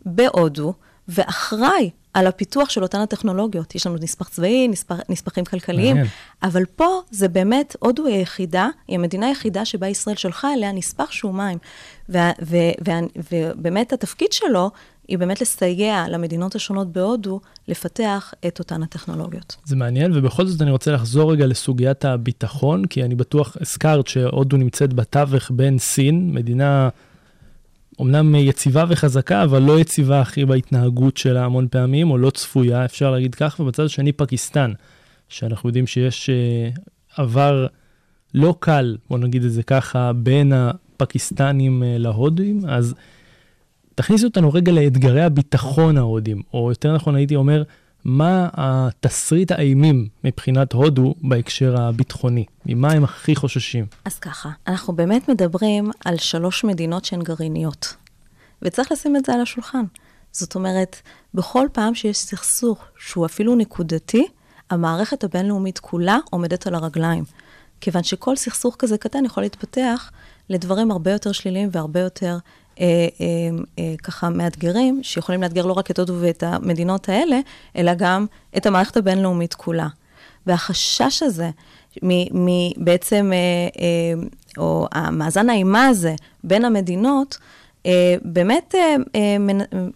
בהודו, 0.05 0.73
ואחראי 1.07 1.89
על 2.13 2.27
הפיתוח 2.27 2.69
של 2.69 2.83
אותן 2.83 2.99
הטכנולוגיות. 2.99 3.75
יש 3.75 3.87
לנו 3.87 3.95
נספח 4.01 4.29
צבאי, 4.29 4.67
נספח, 4.67 4.95
נספחים 5.09 5.45
כלכליים, 5.45 5.95
מעניין. 5.95 6.11
אבל 6.43 6.65
פה 6.75 7.01
זה 7.11 7.27
באמת, 7.27 7.75
הודו 7.79 8.05
היא 8.05 8.15
היחידה, 8.15 8.67
היא 8.87 8.97
המדינה 8.97 9.27
היחידה 9.27 9.65
שבה 9.65 9.87
ישראל 9.87 10.15
שלחה 10.15 10.53
אליה 10.53 10.71
נספח 10.71 11.11
שהוא 11.11 11.33
מים. 11.33 11.57
ובאמת 13.31 13.93
התפקיד 13.93 14.31
שלו 14.31 14.71
היא 15.07 15.17
באמת 15.17 15.41
לסייע 15.41 16.05
למדינות 16.09 16.55
השונות 16.55 16.91
בהודו 16.91 17.39
לפתח 17.67 18.33
את 18.47 18.59
אותן 18.59 18.83
הטכנולוגיות. 18.83 19.55
זה 19.65 19.75
מעניין, 19.75 20.17
ובכל 20.17 20.45
זאת 20.45 20.61
אני 20.61 20.71
רוצה 20.71 20.91
לחזור 20.91 21.31
רגע 21.31 21.47
לסוגיית 21.47 22.05
הביטחון, 22.05 22.85
כי 22.85 23.03
אני 23.03 23.15
בטוח, 23.15 23.57
הזכרת 23.61 24.07
שהודו 24.07 24.57
נמצאת 24.57 24.93
בתווך 24.93 25.51
בין 25.51 25.79
סין, 25.79 26.33
מדינה 26.33 26.89
אומנם 27.99 28.35
יציבה 28.35 28.85
וחזקה, 28.89 29.43
אבל 29.43 29.61
לא 29.61 29.79
יציבה 29.79 30.21
הכי 30.21 30.45
בהתנהגות 30.45 31.17
שלה 31.17 31.45
המון 31.45 31.67
פעמים, 31.71 32.11
או 32.11 32.17
לא 32.17 32.29
צפויה, 32.29 32.85
אפשר 32.85 33.11
להגיד 33.11 33.35
כך, 33.35 33.59
ובצד 33.59 33.83
השני 33.83 34.11
פקיסטן, 34.11 34.71
שאנחנו 35.29 35.69
יודעים 35.69 35.87
שיש 35.87 36.29
uh, 36.29 36.79
עבר 37.17 37.67
לא 38.33 38.55
קל, 38.59 38.97
בוא 39.09 39.17
נגיד 39.17 39.43
את 39.43 39.51
זה 39.51 39.63
ככה, 39.63 40.13
בין 40.13 40.53
הפקיסטנים 40.53 41.83
uh, 41.83 41.85
להודים, 41.99 42.61
אז 42.67 42.95
תכניסי 43.95 44.25
אותנו 44.25 44.53
רגע 44.53 44.71
לאתגרי 44.71 45.21
הביטחון 45.21 45.97
ההודים, 45.97 46.41
או 46.53 46.69
יותר 46.69 46.95
נכון 46.95 47.15
הייתי 47.15 47.35
אומר, 47.35 47.63
מה 48.05 48.49
התסריט 48.53 49.51
האימים 49.51 50.07
מבחינת 50.23 50.73
הודו 50.73 51.15
בהקשר 51.21 51.81
הביטחוני? 51.81 52.45
ממה 52.65 52.91
הם 52.91 53.03
הכי 53.03 53.35
חוששים? 53.35 53.85
אז 54.05 54.19
ככה, 54.19 54.49
אנחנו 54.67 54.93
באמת 54.93 55.29
מדברים 55.29 55.91
על 56.05 56.17
שלוש 56.17 56.63
מדינות 56.63 57.05
שהן 57.05 57.21
גרעיניות, 57.21 57.95
וצריך 58.61 58.91
לשים 58.91 59.15
את 59.15 59.25
זה 59.25 59.33
על 59.33 59.41
השולחן. 59.41 59.83
זאת 60.31 60.55
אומרת, 60.55 61.01
בכל 61.33 61.67
פעם 61.71 61.95
שיש 61.95 62.17
סכסוך 62.17 62.83
שהוא 62.97 63.25
אפילו 63.25 63.55
נקודתי, 63.55 64.27
המערכת 64.69 65.23
הבינלאומית 65.23 65.79
כולה 65.79 66.17
עומדת 66.31 66.67
על 66.67 66.75
הרגליים. 66.75 67.23
כיוון 67.81 68.03
שכל 68.03 68.35
סכסוך 68.35 68.75
כזה 68.79 68.97
קטן 68.97 69.25
יכול 69.25 69.43
להתפתח 69.43 70.11
לדברים 70.49 70.91
הרבה 70.91 71.11
יותר 71.11 71.31
שליליים 71.31 71.69
והרבה 71.71 71.99
יותר 71.99 72.37
ככה 74.03 74.29
מאתגרים, 74.29 74.99
שיכולים 75.03 75.41
לאתגר 75.41 75.65
לא 75.65 75.73
רק 75.73 75.91
את 75.91 75.99
הודו 75.99 76.13
ואת 76.19 76.43
המדינות 76.43 77.09
האלה, 77.09 77.39
אלא 77.75 77.93
גם 77.93 78.25
את 78.57 78.65
המערכת 78.65 78.97
הבינלאומית 78.97 79.53
כולה. 79.53 79.87
והחשש 80.47 81.23
הזה, 81.23 81.49
מ, 82.03 82.09
מ, 82.45 82.49
בעצם, 82.77 83.31
אה, 83.33 83.37
אה, 83.81 84.27
או 84.57 84.87
המאזן 84.91 85.49
האימה 85.49 85.87
הזה 85.87 86.15
בין 86.43 86.65
המדינות, 86.65 87.37
אה, 87.85 88.15
באמת 88.23 88.75
אה, 88.75 88.95
אה, 89.15 89.37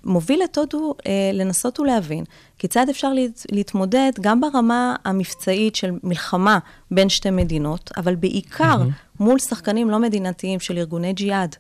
מוביל 0.04 0.44
את 0.44 0.58
הודו 0.58 0.96
אה, 1.08 1.32
לנסות 1.34 1.80
ולהבין 1.80 2.24
כיצד 2.60 2.90
אפשר 2.90 3.14
להת, 3.14 3.46
להתמודד 3.52 4.12
גם 4.22 4.42
ברמה 4.42 4.96
המבצעית 5.06 5.76
של 5.76 5.92
מלחמה 6.04 6.60
בין 6.92 7.10
שתי 7.10 7.30
מדינות, 7.30 7.92
אבל 7.98 8.16
בעיקר 8.16 8.82
mm-hmm. 8.82 9.24
מול 9.24 9.40
שחקנים 9.40 9.90
לא 9.90 10.00
מדינתיים 10.00 10.60
של 10.60 10.78
ארגוני 10.78 11.14
ג'יהאד. 11.14 11.56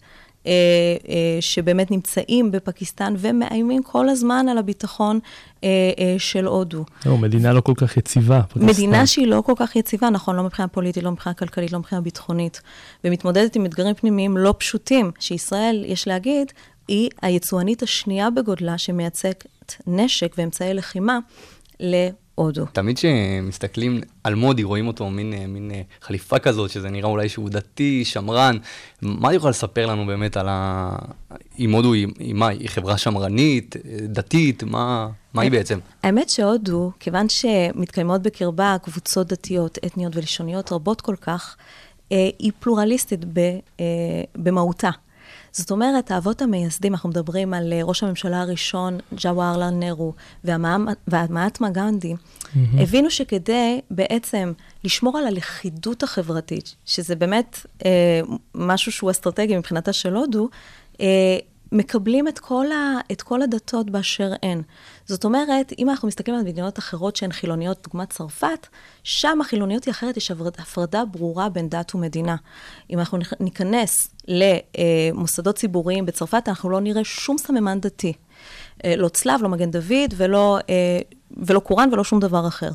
אה, 0.48 0.52
אה, 1.10 1.38
שבאמת 1.40 1.92
נמצאים 1.92 2.52
בפקיסטן 2.52 3.14
ומאיימים 3.18 3.84
כל 3.84 4.10
הזמן 4.10 4.46
על 4.50 4.58
הביטחון 4.58 5.20
אה, 5.64 5.70
של 6.18 6.46
הודו. 6.46 6.86
לא, 7.06 7.18
מדינה 7.18 7.54
לא 7.54 7.62
כל 7.62 7.74
כך 7.76 7.98
יציבה. 7.98 8.42
פקיסטן. 8.50 8.66
מדינה 8.66 9.08
שהיא 9.08 9.28
לא 9.28 9.44
כל 9.46 9.54
כך 9.56 9.76
יציבה, 9.76 10.10
נכון, 10.10 10.36
לא 10.36 10.44
מבחינה 10.44 10.68
פוליטית, 10.68 11.04
לא 11.04 11.12
מבחינה 11.12 11.34
כלכלית, 11.34 11.72
לא 11.72 11.80
מבחינה 11.80 12.02
ביטחונית, 12.02 12.62
ומתמודדת 13.04 13.56
עם 13.56 13.66
אתגרים 13.66 13.96
פנימיים 13.96 14.38
לא 14.38 14.56
פשוטים, 14.58 15.12
שישראל, 15.20 15.84
יש 15.88 16.08
להגיד, 16.08 16.52
היא 16.88 17.10
היצואנית 17.22 17.84
השנייה 17.84 18.30
בגודלה 18.30 18.78
שמייצגת 18.78 19.76
נשק 19.88 20.36
ואמצעי 20.38 20.74
לחימה 20.74 21.20
להודו. 22.38 22.66
תמיד 22.66 22.98
כשמסתכלים 22.98 24.02
על 24.24 24.36
מודי, 24.36 24.64
רואים 24.64 24.88
אותו 24.88 25.10
מין, 25.10 25.34
אה, 25.34 25.48
מין 25.48 25.72
אה, 25.72 25.82
חליפה 26.02 26.40
כזאת, 26.40 26.70
שזה 26.70 26.90
נראה 26.90 27.10
אולי 27.10 27.30
שהוא 27.30 27.50
דתי, 27.50 28.06
שמרן. 28.06 28.58
מה 29.02 29.30
את 29.30 29.36
יכולה 29.36 29.52
לספר 29.52 29.86
לנו 29.86 30.06
באמת 30.06 30.38
על 30.38 30.48
ה... 30.50 30.96
אם 31.60 31.72
הודו 31.72 31.94
היא, 31.94 32.08
היא 32.20 32.34
מה, 32.34 32.48
היא 32.48 32.70
חברה 32.70 32.98
שמרנית, 32.98 33.76
אה, 33.76 33.82
דתית, 34.08 34.64
מה, 34.64 35.10
מה 35.34 35.42
היא 35.42 35.52
בעצם? 35.52 35.80
האמת 36.04 36.30
שהודו, 36.30 36.92
כיוון 37.00 37.30
שמתקיימות 37.30 38.22
בקרבה 38.22 38.76
קבוצות 38.84 39.28
דתיות, 39.28 39.78
אתניות 39.86 40.16
ולשוניות 40.16 40.72
רבות 40.72 41.02
כל 41.02 41.16
כך, 41.22 41.56
היא 42.40 42.52
פלורליסטית 42.60 43.26
במהותה. 44.36 44.90
זאת 45.54 45.72
אומרת, 45.72 46.12
האבות 46.12 46.42
המייסדים, 46.42 46.94
אנחנו 46.94 47.10
מדברים 47.10 47.54
על 47.54 47.74
אה, 47.74 47.80
ראש 47.84 48.04
הממשלה 48.04 48.42
הראשון, 48.42 48.98
ג'ווארלל 49.18 49.70
נרו, 49.70 50.14
והמהטמה 51.08 51.70
גנדי, 51.70 52.14
הבינו 52.56 53.12
שכדי 53.12 53.82
בעצם 53.92 54.54
לשמור 54.84 55.18
על 55.18 55.28
הלכידות 55.28 56.04
החברתית, 56.04 56.76
שזה 56.86 57.16
באמת 57.16 57.66
אה, 57.86 58.22
משהו 58.56 58.92
שהוא 58.92 59.12
אסטרטגי 59.12 59.58
מבחינתה 59.58 59.94
של 59.94 60.16
הודו, 60.16 60.50
אה, 61.02 61.38
מקבלים 61.74 62.28
את 62.28 62.40
כל, 62.40 62.72
ה, 62.72 63.00
את 63.12 63.22
כל 63.22 63.42
הדתות 63.42 63.90
באשר 63.90 64.32
הן. 64.44 64.62
זאת 65.06 65.26
אומרת, 65.26 65.74
אם 65.80 65.90
אנחנו 65.90 66.08
מסתכלים 66.08 66.38
על 66.38 66.44
מדינות 66.44 66.80
אחרות 66.80 67.16
שהן 67.16 67.32
חילוניות, 67.32 67.84
דוגמת 67.84 68.10
צרפת, 68.10 68.68
שם 69.04 69.42
החילוניות 69.42 69.84
היא 69.84 69.92
אחרת, 69.92 70.18
יש 70.18 70.32
הפרד- 70.32 70.60
הפרדה 70.62 71.06
ברורה 71.06 71.50
בין 71.50 71.70
דת 71.70 71.96
ומדינה. 71.96 72.36
אם 72.90 73.00
אנחנו 73.00 73.18
ניכנס 73.40 74.16
למוסדות 74.28 75.56
ציבוריים 75.56 76.06
בצרפת, 76.06 76.44
אנחנו 76.48 76.70
לא 76.70 76.82
נראה 76.82 77.04
שום 77.04 77.38
סממן 77.38 77.80
דתי. 77.80 78.14
אה, 78.86 78.96
לא 78.96 79.08
צלב, 79.08 79.44
לא 79.44 79.50
מגן 79.50 79.72
דוד, 79.72 80.14
ולא, 80.18 80.60
אה, 80.70 81.00
ולא 81.38 81.60
קוראן 81.60 81.90
ולא 81.94 82.04
שום 82.04 82.20
דבר 82.20 82.48
אחר. 82.48 82.70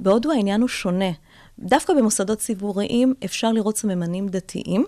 בהודו 0.00 0.32
העניין 0.32 0.60
הוא 0.60 0.68
שונה. 0.68 1.10
דווקא 1.58 1.94
במוסדות 1.94 2.38
ציבוריים 2.38 3.14
אפשר 3.24 3.52
לראות 3.52 3.76
סממנים 3.76 4.28
דתיים, 4.28 4.86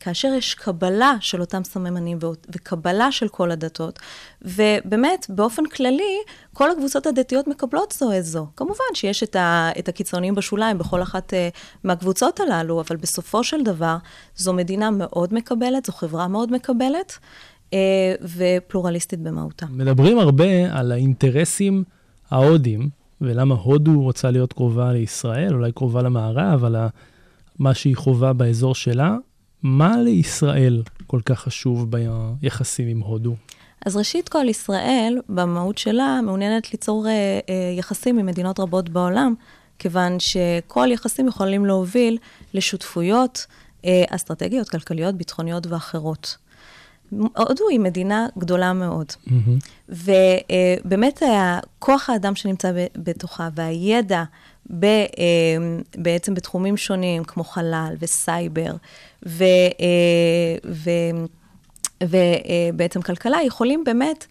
כאשר 0.00 0.28
יש 0.28 0.54
קבלה 0.54 1.14
של 1.20 1.40
אותם 1.40 1.64
סממנים 1.64 2.18
וקבלה 2.54 3.12
של 3.12 3.28
כל 3.28 3.50
הדתות, 3.50 3.98
ובאמת, 4.42 5.26
באופן 5.28 5.66
כללי, 5.66 6.16
כל 6.54 6.70
הקבוצות 6.70 7.06
הדתיות 7.06 7.48
מקבלות 7.48 7.94
זו 7.98 8.12
את 8.18 8.24
זו. 8.24 8.46
כמובן 8.56 8.84
שיש 8.94 9.22
את, 9.22 9.36
ה- 9.36 9.70
את 9.78 9.88
הקיצוניים 9.88 10.34
בשוליים 10.34 10.78
בכל 10.78 11.02
אחת 11.02 11.32
uh, 11.32 11.36
מהקבוצות 11.84 12.40
הללו, 12.40 12.80
אבל 12.80 12.96
בסופו 12.96 13.44
של 13.44 13.62
דבר, 13.62 13.96
זו 14.36 14.52
מדינה 14.52 14.90
מאוד 14.90 15.34
מקבלת, 15.34 15.86
זו 15.86 15.92
חברה 15.92 16.28
מאוד 16.28 16.52
מקבלת, 16.52 17.18
uh, 17.70 17.74
ופלורליסטית 18.36 19.20
במהותה. 19.20 19.66
מדברים 19.70 20.18
הרבה 20.18 20.78
על 20.78 20.92
האינטרסים 20.92 21.84
ההודים, 22.30 22.88
ולמה 23.20 23.54
הודו 23.54 24.00
רוצה 24.02 24.30
להיות 24.30 24.52
קרובה 24.52 24.92
לישראל, 24.92 25.54
אולי 25.54 25.72
קרובה 25.72 26.02
למערב, 26.02 26.64
על 26.64 26.76
ה- 26.76 26.88
מה 27.58 27.74
שהיא 27.74 27.96
חווה 27.96 28.32
באזור 28.32 28.74
שלה. 28.74 29.16
מה 29.62 29.96
לישראל 29.96 30.82
כל 31.06 31.20
כך 31.24 31.40
חשוב 31.40 31.90
ביחסים 31.90 32.88
עם 32.88 33.00
הודו? 33.00 33.36
אז 33.86 33.96
ראשית 33.96 34.28
כל, 34.28 34.48
ישראל, 34.48 35.18
במהות 35.28 35.78
שלה, 35.78 36.20
מעוניינת 36.24 36.72
ליצור 36.72 37.06
אה, 37.06 37.12
אה, 37.12 37.74
יחסים 37.78 38.18
עם 38.18 38.26
מדינות 38.26 38.60
רבות 38.60 38.88
בעולם, 38.88 39.34
כיוון 39.78 40.16
שכל 40.20 40.88
יחסים 40.92 41.28
יכולים 41.28 41.66
להוביל 41.66 42.18
לשותפויות 42.54 43.46
אה, 43.84 44.04
אסטרטגיות, 44.08 44.68
כלכליות, 44.68 45.14
ביטחוניות 45.14 45.66
ואחרות. 45.66 46.36
הודו 47.36 47.68
היא 47.70 47.80
מדינה 47.80 48.26
גדולה 48.38 48.72
מאוד, 48.72 49.06
ובאמת 49.88 51.22
כוח 51.78 52.10
האדם 52.10 52.34
שנמצא 52.34 52.72
בתוכה 52.96 53.48
והידע 53.54 54.24
ב, 54.78 54.84
אה, 54.84 55.06
בעצם 55.96 56.34
בתחומים 56.34 56.76
שונים, 56.76 57.24
כמו 57.24 57.44
חלל 57.44 57.94
וסייבר, 58.00 58.72
ו... 59.26 59.44
אה, 59.80 60.86
ובעצם 62.02 63.02
כלכלה, 63.02 63.42
יכולים 63.42 63.84
באמת 63.84 64.26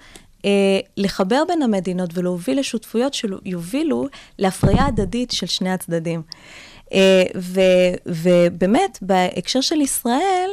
אה, 0.45 0.79
לחבר 0.97 1.43
בין 1.47 1.61
המדינות 1.61 2.09
ולהוביל 2.13 2.59
לשותפויות 2.59 3.13
שיובילו 3.13 4.07
להפריה 4.39 4.85
הדדית 4.85 5.31
של 5.31 5.45
שני 5.45 5.71
הצדדים. 5.71 6.21
אה, 6.93 7.23
ו, 7.35 7.61
ובאמת, 8.05 8.97
בהקשר 9.01 9.61
של 9.61 9.81
ישראל, 9.81 10.49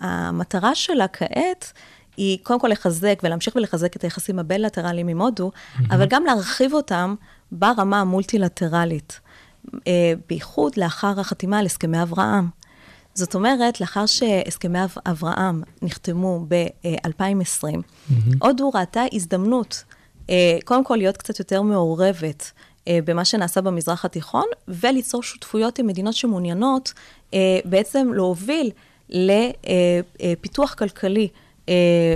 המטרה 0.00 0.74
שלה 0.74 1.08
כעת 1.08 1.72
היא 2.20 2.38
קודם 2.42 2.60
כל 2.60 2.68
לחזק 2.68 3.20
ולהמשיך 3.22 3.56
ולחזק 3.56 3.96
את 3.96 4.04
היחסים 4.04 4.38
הבילטרליים 4.38 5.08
עם 5.08 5.20
הודו, 5.22 5.50
אבל 5.90 6.06
גם 6.06 6.24
להרחיב 6.24 6.74
אותם 6.74 7.14
ברמה 7.52 8.00
המולטילטרלית, 8.00 9.20
אה, 9.86 10.12
בייחוד 10.28 10.76
לאחר 10.76 11.20
החתימה 11.20 11.58
על 11.58 11.66
הסכמי 11.66 12.02
אברהם. 12.02 12.48
זאת 13.14 13.34
אומרת, 13.34 13.80
לאחר 13.80 14.06
שהסכמי 14.06 14.84
אב- 14.84 14.96
אברהם 15.06 15.62
נחתמו 15.82 16.46
ב-2020, 16.48 17.64
הודו 18.40 18.70
ראתה 18.74 19.02
הזדמנות, 19.12 19.84
אה, 20.30 20.58
קודם 20.64 20.84
כל 20.84 20.96
להיות 20.96 21.16
קצת 21.16 21.38
יותר 21.38 21.62
מעורבת 21.62 22.52
אה, 22.88 22.98
במה 23.04 23.24
שנעשה 23.24 23.60
במזרח 23.60 24.04
התיכון, 24.04 24.46
וליצור 24.68 25.22
שותפויות 25.22 25.78
עם 25.78 25.86
מדינות 25.86 26.14
שמעוניינות 26.14 26.92
בעצם 27.64 28.12
להוביל 28.14 28.70
לפיתוח 29.08 30.74
כלכלי 30.74 31.28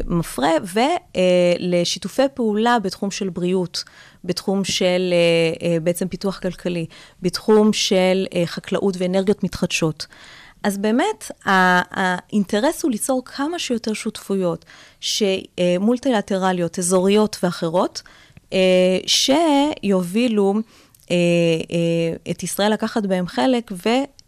מפרה 0.07 0.51
ולשיתופי 0.75 2.23
פעולה 2.35 2.79
בתחום 2.79 3.11
של 3.11 3.29
בריאות, 3.29 3.85
בתחום 4.25 4.65
של 4.65 5.13
אה, 5.13 5.69
אה, 5.69 5.81
בעצם 5.81 6.09
פיתוח 6.09 6.39
כלכלי, 6.39 6.87
בתחום 7.23 7.73
של 7.73 8.27
אה, 8.35 8.43
חקלאות 8.47 8.95
ואנרגיות 8.99 9.45
מתחדשות. 9.45 10.07
אז 10.63 10.79
באמת, 10.79 11.31
האינטרס 11.45 12.83
הוא 12.83 12.91
ליצור 12.91 13.23
כמה 13.25 13.59
שיותר 13.59 13.93
שותפויות 13.93 14.65
מולטילטרליות, 15.81 16.79
אזוריות 16.79 17.37
ואחרות, 17.43 18.03
אה, 18.53 18.99
שיובילו 19.07 20.55
אה, 21.11 21.17
אה, 21.71 22.31
את 22.31 22.43
ישראל 22.43 22.73
לקחת 22.73 23.07
בהם 23.07 23.27
חלק 23.27 23.73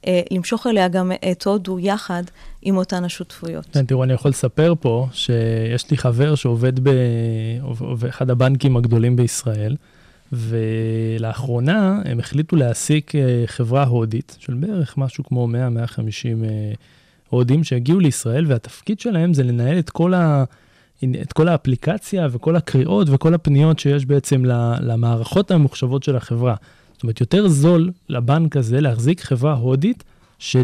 ולמשוך 0.06 0.66
אליה 0.66 0.88
גם 0.88 1.12
את 1.32 1.46
הודו 1.46 1.78
יחד 1.78 2.22
עם 2.62 2.76
אותן 2.76 3.04
השותפויות. 3.04 3.66
כן, 3.72 3.86
תראו, 3.86 4.04
אני 4.04 4.12
יכול 4.12 4.30
לספר 4.30 4.74
פה 4.80 5.06
שיש 5.12 5.90
לי 5.90 5.96
חבר 5.96 6.34
שעובד 6.34 6.80
באחד 8.00 8.30
הבנקים 8.30 8.76
הגדולים 8.76 9.16
בישראל, 9.16 9.76
ולאחרונה 10.32 12.00
הם 12.04 12.18
החליטו 12.18 12.56
להעסיק 12.56 13.14
אה, 13.14 13.42
חברה 13.46 13.84
הודית 13.84 14.36
של 14.40 14.54
בערך 14.54 14.98
משהו 14.98 15.24
כמו 15.24 15.48
100-150 15.48 15.54
אה, 16.44 16.72
הודים 17.30 17.64
שהגיעו 17.64 18.00
לישראל, 18.00 18.46
והתפקיד 18.48 19.00
שלהם 19.00 19.34
זה 19.34 19.42
לנהל 19.42 19.78
את 19.78 19.90
כל, 19.90 20.14
ה, 20.14 20.44
את 21.22 21.32
כל 21.32 21.48
האפליקציה 21.48 22.28
וכל 22.30 22.56
הקריאות 22.56 23.08
וכל 23.10 23.34
הפניות 23.34 23.78
שיש 23.78 24.06
בעצם 24.06 24.44
למערכות 24.80 25.50
הממוחשבות 25.50 26.02
של 26.02 26.16
החברה. 26.16 26.54
זאת 26.96 27.02
אומרת, 27.02 27.20
יותר 27.20 27.48
זול 27.48 27.90
לבנק 28.08 28.56
הזה 28.56 28.80
להחזיק 28.80 29.20
חברה 29.20 29.52
הודית, 29.52 30.04
ש... 30.38 30.56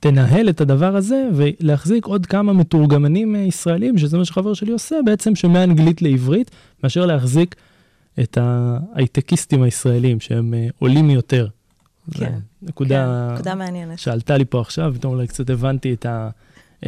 תנהל 0.00 0.48
את 0.48 0.60
הדבר 0.60 0.96
הזה 0.96 1.28
ולהחזיק 1.34 2.04
עוד 2.04 2.26
כמה 2.26 2.52
מתורגמנים 2.52 3.36
אה, 3.36 3.40
ישראלים, 3.40 3.98
שזה 3.98 4.18
מה 4.18 4.24
שחבר 4.24 4.54
שלי 4.54 4.72
עושה 4.72 4.96
בעצם, 5.04 5.34
שמאנגלית 5.34 6.02
לעברית, 6.02 6.50
מאשר 6.82 7.06
להחזיק 7.06 7.54
את 8.20 8.38
ההייטקיסטים 8.40 9.62
הישראלים, 9.62 10.20
שהם 10.20 10.54
אה, 10.54 10.66
עולים 10.78 11.10
יותר. 11.10 11.46
כן, 12.14 12.32
נקודה, 12.62 13.26
כן, 13.28 13.34
נקודה 13.34 13.54
מעניינת. 13.54 13.98
שעלתה 13.98 14.36
לי 14.36 14.44
פה 14.44 14.60
עכשיו, 14.60 14.92
פתאום 14.94 15.14
אולי 15.14 15.26
קצת 15.26 15.50
הבנתי 15.50 15.92
את, 15.92 16.06
ה, 16.06 16.30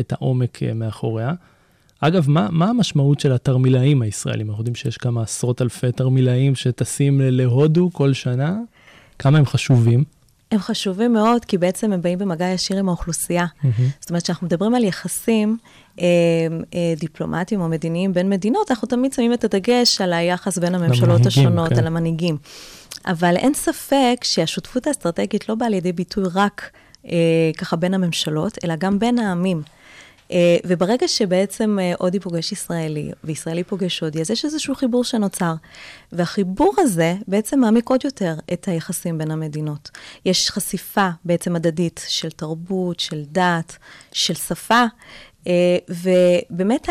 את 0.00 0.12
העומק 0.12 0.62
אה, 0.62 0.74
מאחוריה. 0.74 1.32
אגב, 2.00 2.30
מה, 2.30 2.48
מה 2.50 2.68
המשמעות 2.68 3.20
של 3.20 3.32
התרמילאים 3.32 4.02
הישראלים? 4.02 4.48
אנחנו 4.48 4.60
יודעים 4.60 4.74
שיש 4.74 4.96
כמה 4.96 5.22
עשרות 5.22 5.62
אלפי 5.62 5.92
תרמילאים 5.92 6.54
שטסים 6.54 7.20
להודו 7.24 7.90
כל 7.92 8.12
שנה. 8.12 8.58
כמה 9.22 9.38
הם 9.38 9.46
חשובים? 9.46 10.04
הם 10.52 10.58
חשובים 10.58 11.12
מאוד, 11.12 11.44
כי 11.44 11.58
בעצם 11.58 11.92
הם 11.92 12.02
באים 12.02 12.18
במגע 12.18 12.46
ישיר 12.46 12.78
עם 12.78 12.88
האוכלוסייה. 12.88 13.46
זאת 14.00 14.10
אומרת, 14.10 14.22
כשאנחנו 14.22 14.46
מדברים 14.46 14.74
על 14.74 14.84
יחסים 14.84 15.56
אה, 16.00 16.04
אה, 16.74 16.94
דיפלומטיים 16.96 17.60
או 17.60 17.68
מדיניים 17.68 18.12
בין 18.12 18.28
מדינות, 18.28 18.70
אנחנו 18.70 18.88
תמיד 18.88 19.12
שמים 19.12 19.32
את 19.32 19.44
הדגש 19.44 20.00
על 20.00 20.12
היחס 20.12 20.58
בין 20.58 20.74
הממשלות 20.74 21.02
למנהיגים, 21.02 21.26
השונות, 21.26 21.68
כן. 21.68 21.78
על 21.78 21.86
המנהיגים. 21.86 22.36
אבל 23.06 23.36
אין 23.36 23.54
ספק 23.54 24.16
שהשותפות 24.22 24.86
האסטרטגית 24.86 25.48
לא 25.48 25.54
באה 25.54 25.68
לידי 25.68 25.92
ביטוי 25.92 26.24
רק 26.34 26.70
אה, 27.06 27.10
ככה 27.58 27.76
בין 27.76 27.94
הממשלות, 27.94 28.58
אלא 28.64 28.76
גם 28.76 28.98
בין 28.98 29.18
העמים. 29.18 29.62
אה, 30.32 30.56
וברגע 30.64 31.08
שבעצם 31.08 31.78
אה, 31.80 31.92
הודי 31.98 32.20
פוגש 32.20 32.52
ישראלי, 32.52 33.10
וישראלי 33.24 33.64
פוגש 33.64 34.00
הודי, 34.00 34.20
אז 34.20 34.30
יש 34.30 34.44
איזשהו 34.44 34.74
חיבור 34.74 35.04
שנוצר. 35.04 35.54
והחיבור 36.12 36.74
הזה 36.78 37.14
בעצם 37.28 37.60
מעמיק 37.60 37.88
עוד 37.88 38.04
יותר 38.04 38.34
את 38.52 38.68
היחסים 38.68 39.18
בין 39.18 39.30
המדינות. 39.30 39.90
יש 40.24 40.50
חשיפה 40.50 41.08
בעצם 41.24 41.56
הדדית 41.56 42.04
של 42.08 42.30
תרבות, 42.30 43.00
של 43.00 43.22
דת, 43.26 43.76
של 44.12 44.34
שפה, 44.34 44.84
אה, 45.46 45.76
ובאמת 45.88 46.88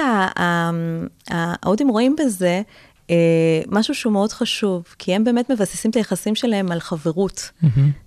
ההודים 1.30 1.90
רואים 1.90 2.16
בזה 2.20 2.62
משהו 3.68 3.96
שהוא 3.96 4.14
מאוד 4.14 4.32
חשוב, 4.32 4.84
כי 5.00 5.16
הם 5.16 5.24
באמת 5.24 5.52
מבססים 5.52 5.92
את 5.92 5.96
היחסים 5.96 6.36
שלהם 6.36 6.72
על 6.72 6.80
חברות. 6.80 7.52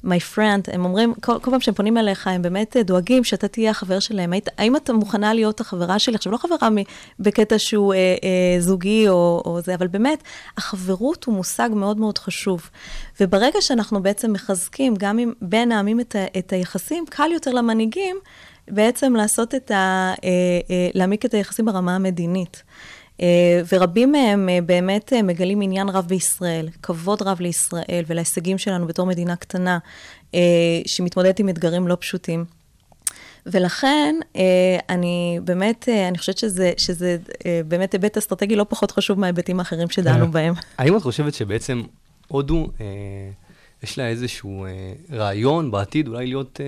My 0.04 0.34
friend, 0.34 0.72
הם 0.72 0.84
אומרים, 0.84 1.14
כל, 1.14 1.38
כל 1.42 1.50
פעם 1.50 1.60
שהם 1.60 1.74
פונים 1.74 1.98
אליך, 1.98 2.26
הם 2.26 2.42
באמת 2.42 2.76
אה, 2.76 2.82
דואגים 2.82 3.24
שאתה 3.24 3.48
תהיה 3.48 3.70
החבר 3.70 3.98
שלהם. 3.98 4.32
היית, 4.32 4.48
האם 4.58 4.76
אתה 4.76 4.92
מוכנה 4.92 5.34
להיות 5.34 5.60
החברה 5.60 5.98
שלי? 5.98 6.14
עכשיו, 6.14 6.32
לא 6.32 6.36
חברה 6.36 6.70
מ, 6.70 6.76
בקטע 7.20 7.58
שהוא 7.58 7.94
אה, 7.94 7.98
אה, 7.98 8.60
זוגי 8.60 9.08
או, 9.08 9.42
או 9.44 9.60
זה, 9.60 9.74
אבל 9.74 9.86
באמת, 9.86 10.22
החברות 10.56 11.24
הוא 11.24 11.34
מושג 11.34 11.70
מאוד 11.72 11.98
מאוד 11.98 12.18
חשוב. 12.18 12.70
וברגע 13.20 13.60
שאנחנו 13.60 14.02
בעצם 14.02 14.32
מחזקים, 14.32 14.94
גם 14.98 15.18
אם 15.18 15.32
בין 15.42 15.72
העמים 15.72 16.00
את, 16.00 16.16
ה, 16.16 16.24
את 16.38 16.52
היחסים, 16.52 17.04
קל 17.10 17.30
יותר 17.32 17.50
למנהיגים 17.50 18.16
בעצם 18.68 19.16
לעשות 19.16 19.54
את 19.54 19.70
ה... 19.70 19.74
אה, 20.24 20.30
אה, 20.70 20.88
להעמיק 20.94 21.24
את 21.24 21.34
היחסים 21.34 21.64
ברמה 21.64 21.94
המדינית. 21.94 22.62
אה, 23.20 23.62
ורבים 23.72 24.12
מהם 24.12 24.48
אה, 24.48 24.58
באמת 24.66 25.12
אה, 25.12 25.22
מגלים 25.22 25.62
עניין 25.62 25.88
רב 25.88 26.06
בישראל, 26.06 26.68
כבוד 26.82 27.22
רב 27.22 27.40
לישראל 27.40 28.04
ולהישגים 28.06 28.58
שלנו 28.58 28.86
בתור 28.86 29.06
מדינה 29.06 29.36
קטנה, 29.36 29.78
שמתמודדת 30.86 31.38
עם 31.38 31.48
אתגרים 31.48 31.88
לא 31.88 31.96
פשוטים. 32.00 32.44
ולכן, 33.46 34.14
אני 34.88 35.40
באמת, 35.44 35.88
אני 36.08 36.18
חושבת 36.18 36.38
שזה, 36.38 36.72
שזה 36.76 37.16
באמת 37.66 37.92
היבט 37.92 38.16
אסטרטגי 38.16 38.56
לא 38.56 38.66
פחות 38.68 38.90
חשוב 38.90 39.18
מההיבטים 39.18 39.58
האחרים 39.58 39.90
שדנו 39.90 40.24
כן. 40.26 40.30
בהם. 40.30 40.54
האם 40.78 40.96
את 40.96 41.02
חושבת 41.02 41.34
שבעצם 41.34 41.82
הודו, 42.28 42.68
יש 43.82 43.98
לה 43.98 44.08
איזשהו 44.08 44.66
רעיון 45.12 45.70
בעתיד 45.70 46.08
אולי 46.08 46.26
להיות 46.26 46.60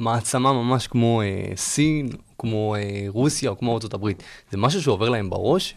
מעצמה 0.00 0.52
ממש 0.52 0.86
כמו 0.86 1.22
אה, 1.22 1.52
סין, 1.56 2.10
כמו 2.40 2.74
אה, 2.74 2.80
רוסיה 3.08 3.50
או 3.50 3.58
כמו 3.58 3.78
ארה"ב? 3.78 4.08
זה 4.50 4.58
משהו 4.58 4.82
שעובר 4.82 5.08
להם 5.08 5.30
בראש? 5.30 5.74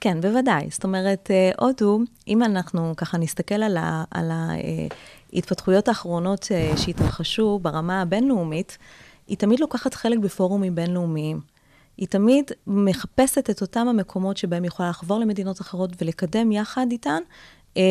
כן, 0.00 0.20
בוודאי. 0.20 0.66
זאת 0.70 0.84
אומרת, 0.84 1.30
אה, 1.30 1.50
הודו, 1.60 1.98
אם 2.28 2.42
אנחנו 2.42 2.94
ככה 2.96 3.18
נסתכל 3.18 3.54
על 3.62 3.76
ה- 3.76 4.04
על 4.10 4.30
ההתפתחויות 5.32 5.88
האחרונות 5.88 6.48
אה, 6.50 6.72
שהתרחשו 6.76 7.58
ברמה 7.62 8.02
הבינלאומית, 8.02 8.78
היא 9.28 9.36
תמיד 9.36 9.60
לוקחת 9.60 9.94
חלק 9.94 10.18
בפורומים 10.18 10.74
בינלאומיים. 10.74 11.40
היא 11.96 12.08
תמיד 12.08 12.50
מחפשת 12.66 13.50
את 13.50 13.62
אותם 13.62 13.88
המקומות 13.88 14.36
שבהם 14.36 14.62
היא 14.62 14.68
יכולה 14.68 14.90
לחבור 14.90 15.18
למדינות 15.18 15.60
אחרות 15.60 15.90
ולקדם 16.02 16.52
יחד 16.52 16.86
איתן 16.90 17.22
אה, 17.76 17.82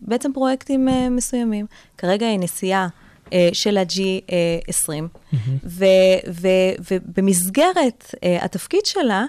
בעצם 0.00 0.32
פרויקטים 0.32 0.88
אה, 0.88 1.08
מסוימים. 1.10 1.66
כרגע 1.98 2.26
היא 2.26 2.38
נשיאה 2.38 2.82
אה, 2.82 3.01
של 3.52 3.76
ה-G20, 3.76 4.90
ו- 5.64 5.84
ו- 6.28 6.48
ובמסגרת 6.90 8.14
אה, 8.24 8.44
התפקיד 8.44 8.80
שלה, 8.84 9.24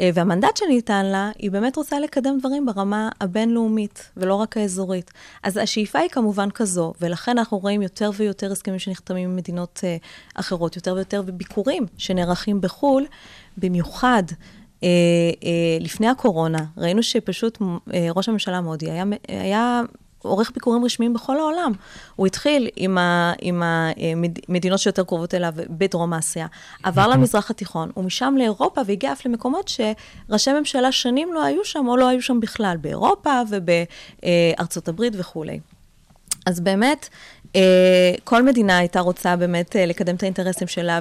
אה, 0.00 0.10
והמנדט 0.14 0.56
שניתן 0.56 1.06
לה, 1.06 1.30
היא 1.38 1.50
באמת 1.50 1.76
רוצה 1.76 2.00
לקדם 2.00 2.38
דברים 2.38 2.66
ברמה 2.66 3.08
הבינלאומית, 3.20 4.10
ולא 4.16 4.34
רק 4.34 4.56
האזורית. 4.56 5.10
אז 5.42 5.56
השאיפה 5.56 5.98
היא 5.98 6.08
כמובן 6.08 6.50
כזו, 6.50 6.92
ולכן 7.00 7.38
אנחנו 7.38 7.58
רואים 7.58 7.82
יותר 7.82 8.10
ויותר 8.16 8.52
הסכמים 8.52 8.78
שנחתמים 8.78 9.30
עם 9.30 9.36
מדינות 9.36 9.84
אחרות, 10.34 10.76
יותר 10.76 10.94
ויותר 10.94 11.22
ביקורים 11.22 11.86
שנערכים 11.96 12.60
בחו"ל, 12.60 13.06
במיוחד 13.56 14.22
אה, 14.82 14.88
אה, 15.44 15.78
לפני 15.80 16.08
הקורונה. 16.08 16.64
ראינו 16.76 17.02
שפשוט 17.02 17.58
אה, 17.94 18.08
ראש 18.16 18.28
הממשלה 18.28 18.60
מודי 18.60 18.90
היה, 18.90 19.04
היה 19.28 19.82
עורך 20.26 20.50
ביקורים 20.54 20.84
רשמיים 20.84 21.14
בכל 21.14 21.38
העולם. 21.38 21.72
הוא 22.16 22.26
התחיל 22.26 22.68
עם, 22.76 22.98
ה, 22.98 23.32
עם 23.40 23.62
המדינות 24.48 24.78
שיותר 24.78 25.04
קרובות 25.04 25.34
אליו 25.34 25.54
בדרום 25.56 26.14
אסיה, 26.14 26.46
עבר 26.82 27.08
למזרח 27.08 27.50
התיכון, 27.50 27.90
ומשם 27.96 28.34
לאירופה, 28.38 28.80
והגיע 28.86 29.12
אף 29.12 29.26
למקומות 29.26 29.68
שראשי 29.68 30.52
ממשלה 30.52 30.92
שנים 30.92 31.34
לא 31.34 31.44
היו 31.44 31.64
שם, 31.64 31.86
או 31.88 31.96
לא 31.96 32.08
היו 32.08 32.22
שם 32.22 32.40
בכלל, 32.40 32.76
באירופה 32.80 33.40
ובארצות 33.50 34.88
הברית 34.88 35.12
וכולי. 35.16 35.60
אז 36.46 36.60
באמת, 36.60 37.08
אה, 37.08 37.10
כל 38.24 38.42
מדינה 38.42 38.78
הייתה 38.78 39.00
רוצה 39.00 39.36
באמת 39.36 39.76
אה, 39.76 39.86
לקדם 39.86 40.14
את 40.14 40.22
האינטרסים 40.22 40.68
שלה 40.68 41.00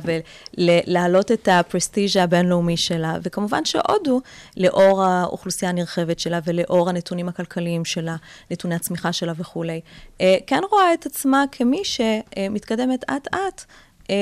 ולהעלות 0.57 1.31
את 1.31 1.47
הפרסטיז'ה 1.51 2.23
הבינלאומי 2.23 2.77
שלה, 2.77 3.17
וכמובן 3.23 3.65
שהודו, 3.65 4.21
לאור 4.57 5.03
האוכלוסייה 5.03 5.71
הנרחבת 5.71 6.19
שלה 6.19 6.39
ולאור 6.45 6.89
הנתונים 6.89 7.29
הכלכליים 7.29 7.85
שלה, 7.85 8.15
נתוני 8.51 8.75
הצמיחה 8.75 9.13
שלה 9.13 9.33
וכולי, 9.37 9.81
אה, 10.21 10.37
כן 10.47 10.61
רואה 10.71 10.93
את 10.93 11.05
עצמה 11.05 11.43
כמי 11.51 11.81
שמתקדמת 11.83 13.03
אט-אט, 13.03 13.65
אה, 14.09 14.15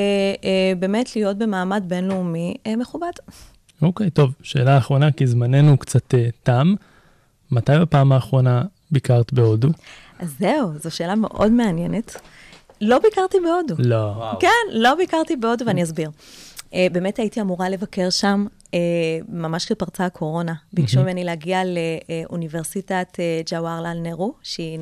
אה, 0.44 0.74
באמת 0.80 1.16
להיות 1.16 1.38
במעמד 1.38 1.84
בינלאומי 1.88 2.54
אה, 2.68 2.76
מכובד. 2.76 3.12
אוקיי, 3.82 4.10
טוב, 4.10 4.34
שאלה 4.44 4.78
אחרונה, 4.78 5.12
כי 5.12 5.28
זמננו 5.28 5.78
קצת 5.78 6.14
אה, 6.14 6.30
תם. 6.44 6.74
מתי 7.52 7.72
בפעם 7.82 8.12
האחרונה 8.12 8.62
ביקרת 8.92 9.34
בהודו? 9.34 9.70
אז 10.20 10.36
זהו, 10.40 10.70
זו 10.84 10.92
שאלה 10.92 11.16
מאוד 11.16 11.52
מעניינת. 11.52 12.16
לא 12.82 13.00
ביקרתי 13.00 13.38
בהודו. 13.40 13.76
לא. 13.78 14.32
כן, 14.40 14.50
לא 14.72 14.96
ביקרתי 14.96 15.36
בהודו 15.36 15.66
ואני 15.66 15.84
אסביר. 15.84 16.10
Uh, 16.74 16.76
באמת 16.92 17.20
הייתי 17.20 17.42
אמורה 17.42 17.70
לבקר 17.70 18.10
שם, 18.10 18.46
uh, 18.66 18.76
ממש 19.30 19.66
כשפרצה 19.66 20.06
הקורונה. 20.06 20.54
ביקשו 20.74 21.02
ממני 21.02 21.24
להגיע 21.24 21.62
לאוניברסיטת 21.66 23.08
uh, 23.14 23.50
ג'ווארלל 23.52 23.98
נרו, 24.02 24.34
שהיא 24.44 24.80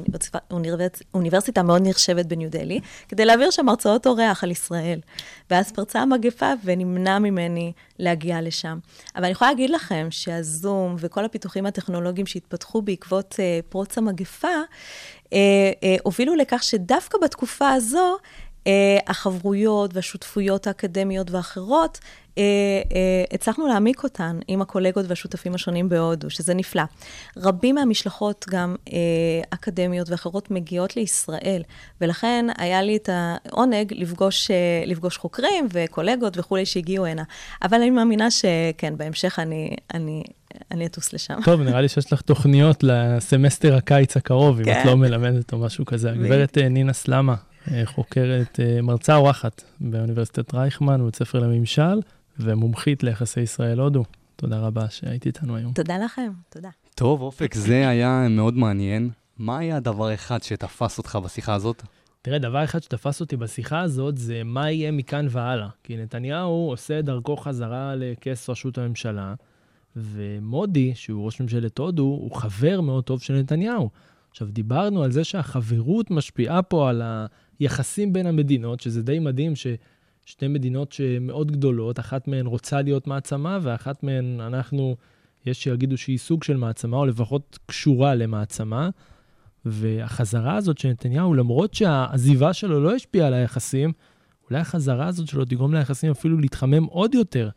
אוניברס... 0.51 1.01
אוניברסיטה 1.13 1.63
מאוד 1.63 1.81
נחשבת 1.85 2.25
בניו 2.25 2.49
דלהי, 2.51 2.79
כדי 3.07 3.25
להעביר 3.25 3.49
שם 3.49 3.69
הרצאות 3.69 4.07
אורח 4.07 4.43
על 4.43 4.51
ישראל. 4.51 4.99
ואז 5.49 5.71
פרצה 5.71 6.01
המגפה 6.01 6.53
ונמנע 6.63 7.19
ממני 7.19 7.71
להגיע 7.99 8.41
לשם. 8.41 8.79
אבל 9.15 9.23
אני 9.23 9.31
יכולה 9.31 9.51
להגיד 9.51 9.69
לכם 9.69 10.07
שהזום 10.09 10.95
וכל 10.99 11.25
הפיתוחים 11.25 11.65
הטכנולוגיים 11.65 12.25
שהתפתחו 12.25 12.81
בעקבות 12.81 13.33
uh, 13.33 13.65
פרוץ 13.69 13.97
המגפה, 13.97 14.47
הובילו 16.03 16.35
לכך 16.35 16.63
שדווקא 16.63 17.17
בתקופה 17.23 17.69
הזו, 17.69 18.17
החברויות 19.07 19.95
והשותפויות 19.95 20.67
האקדמיות 20.67 21.31
ואחרות, 21.31 21.99
uh, 22.31 22.33
uh, 22.33 22.35
הצלחנו 23.31 23.67
להעמיק 23.67 24.03
אותן 24.03 24.39
עם 24.47 24.61
הקולגות 24.61 25.05
והשותפים 25.07 25.55
השונים 25.55 25.89
בהודו, 25.89 26.29
שזה 26.29 26.53
נפלא. 26.53 26.83
רבים 27.37 27.75
מהמשלחות, 27.75 28.45
גם 28.49 28.75
uh, 28.85 28.91
אקדמיות 29.49 30.09
ואחרות, 30.09 30.51
מגיעות 30.51 30.95
לישראל, 30.95 31.61
ולכן 32.01 32.45
היה 32.57 32.81
לי 32.81 32.95
את 32.95 33.09
העונג 33.11 33.93
לפגוש, 33.95 34.47
uh, 34.47 34.53
לפגוש 34.89 35.17
חוקרים 35.17 35.67
וקולגות 35.71 36.37
וכולי 36.37 36.65
שהגיעו 36.65 37.05
הנה. 37.05 37.23
אבל 37.63 37.77
אני 37.77 37.89
מאמינה 37.89 38.31
שכן, 38.31 38.97
בהמשך 38.97 39.39
אני, 39.39 39.75
אני, 39.93 40.23
אני 40.71 40.85
אטוס 40.85 41.13
לשם. 41.13 41.35
טוב, 41.45 41.61
נראה 41.61 41.81
לי 41.81 41.89
שיש 41.89 42.13
לך 42.13 42.21
תוכניות 42.21 42.83
לסמסטר 42.83 43.75
הקיץ 43.75 44.17
הקרוב, 44.17 44.59
אם 44.59 44.65
כן. 44.65 44.81
את 44.81 44.85
לא 44.85 44.97
מלמדת 44.97 45.53
או 45.53 45.57
משהו 45.57 45.85
כזה. 45.85 46.11
הגברת 46.11 46.57
אה, 46.57 46.69
נינה 46.69 46.93
סלמה, 46.93 47.33
אה, 47.33 47.50
חוקרת, 47.85 48.59
אה, 48.59 48.81
מרצה 48.81 49.15
אורחת 49.15 49.63
באוניברסיטת 49.79 50.53
רייכמן, 50.53 51.01
בבית 51.01 51.15
ספר 51.15 51.39
לממשל, 51.39 51.99
ומומחית 52.39 53.03
ליחסי 53.03 53.41
ישראל-הודו. 53.41 54.03
תודה 54.35 54.59
רבה 54.59 54.89
שהיית 54.89 55.25
איתנו 55.25 55.55
היום. 55.55 55.73
תודה 55.73 55.97
לכם, 55.97 56.31
תודה. 56.49 56.69
טוב, 56.95 57.21
אופק, 57.21 57.53
זה 57.53 57.89
היה 57.89 58.27
מאוד 58.29 58.53
מעניין. 58.53 59.09
מה 59.37 59.57
היה 59.57 59.77
הדבר 59.77 60.13
אחד 60.13 60.43
שתפס 60.43 60.97
אותך 60.97 61.19
בשיחה 61.23 61.53
הזאת? 61.53 61.83
תראה, 62.21 62.39
דבר 62.39 62.63
אחד 62.63 62.83
שתפס 62.83 63.21
אותי 63.21 63.37
בשיחה 63.37 63.79
הזאת 63.79 64.17
זה 64.17 64.41
מה 64.45 64.71
יהיה 64.71 64.91
מכאן 64.91 65.27
והלאה. 65.29 65.67
כי 65.83 65.97
נתניהו 65.97 66.69
עושה 66.69 66.99
את 66.99 67.05
דרכו 67.05 67.37
חזרה 67.37 67.95
לכס 67.95 68.49
ראשות 68.49 68.77
הממשלה, 68.77 69.33
ומודי, 69.95 70.95
שהוא 70.95 71.25
ראש 71.25 71.41
ממשלת 71.41 71.77
הודו, 71.77 72.03
הוא 72.03 72.35
חבר 72.35 72.81
מאוד 72.81 73.03
טוב 73.03 73.21
של 73.21 73.33
נתניהו. 73.33 73.89
עכשיו, 74.31 74.47
דיברנו 74.51 75.03
על 75.03 75.11
זה 75.11 75.23
שהחברות 75.23 76.11
משפיעה 76.11 76.61
פה 76.61 76.89
על 76.89 77.01
היחסים 77.61 78.13
בין 78.13 78.25
המדינות, 78.27 78.79
שזה 78.79 79.03
די 79.03 79.19
מדהים 79.19 79.53
ששתי 79.55 80.47
מדינות 80.47 80.91
שמאוד 80.91 81.51
גדולות, 81.51 81.99
אחת 81.99 82.27
מהן 82.27 82.45
רוצה 82.45 82.81
להיות 82.81 83.07
מעצמה, 83.07 83.59
ואחת 83.61 84.03
מהן 84.03 84.41
אנחנו, 84.41 84.95
יש 85.45 85.63
שיגידו 85.63 85.97
שהיא 85.97 86.17
סוג 86.17 86.43
של 86.43 86.57
מעצמה, 86.57 86.97
או 86.97 87.05
לפחות 87.05 87.59
קשורה 87.65 88.15
למעצמה. 88.15 88.89
והחזרה 89.65 90.55
הזאת 90.55 90.77
של 90.77 90.89
נתניהו, 90.89 91.33
למרות 91.33 91.73
שהעזיבה 91.73 92.53
שלו 92.53 92.83
לא 92.83 92.95
השפיעה 92.95 93.27
על 93.27 93.33
היחסים, 93.33 93.91
אולי 94.49 94.59
החזרה 94.59 95.07
הזאת 95.07 95.27
שלו 95.27 95.45
תגרום 95.45 95.73
ליחסים 95.73 96.11
אפילו 96.11 96.39
להתחמם 96.39 96.83
עוד 96.83 97.15
יותר. 97.15 97.49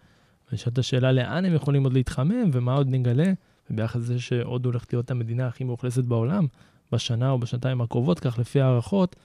ונשאלת 0.52 0.78
השאלה 0.78 1.12
לאן 1.12 1.44
הם 1.44 1.54
יכולים 1.54 1.84
עוד 1.84 1.92
להתחמם 1.92 2.50
ומה 2.52 2.74
עוד 2.74 2.88
נגלה, 2.90 3.32
וביחד 3.70 3.98
לזה 3.98 4.20
שעוד 4.20 4.64
הולכת 4.64 4.92
להיות 4.92 5.10
המדינה 5.10 5.46
הכי 5.46 5.64
מאוכלסת 5.64 6.04
בעולם, 6.04 6.46
בשנה 6.92 7.30
או 7.30 7.38
בשנתיים 7.38 7.80
הקרובות, 7.80 8.20
כך 8.20 8.38
לפי 8.38 8.60
הערכות, 8.60 9.16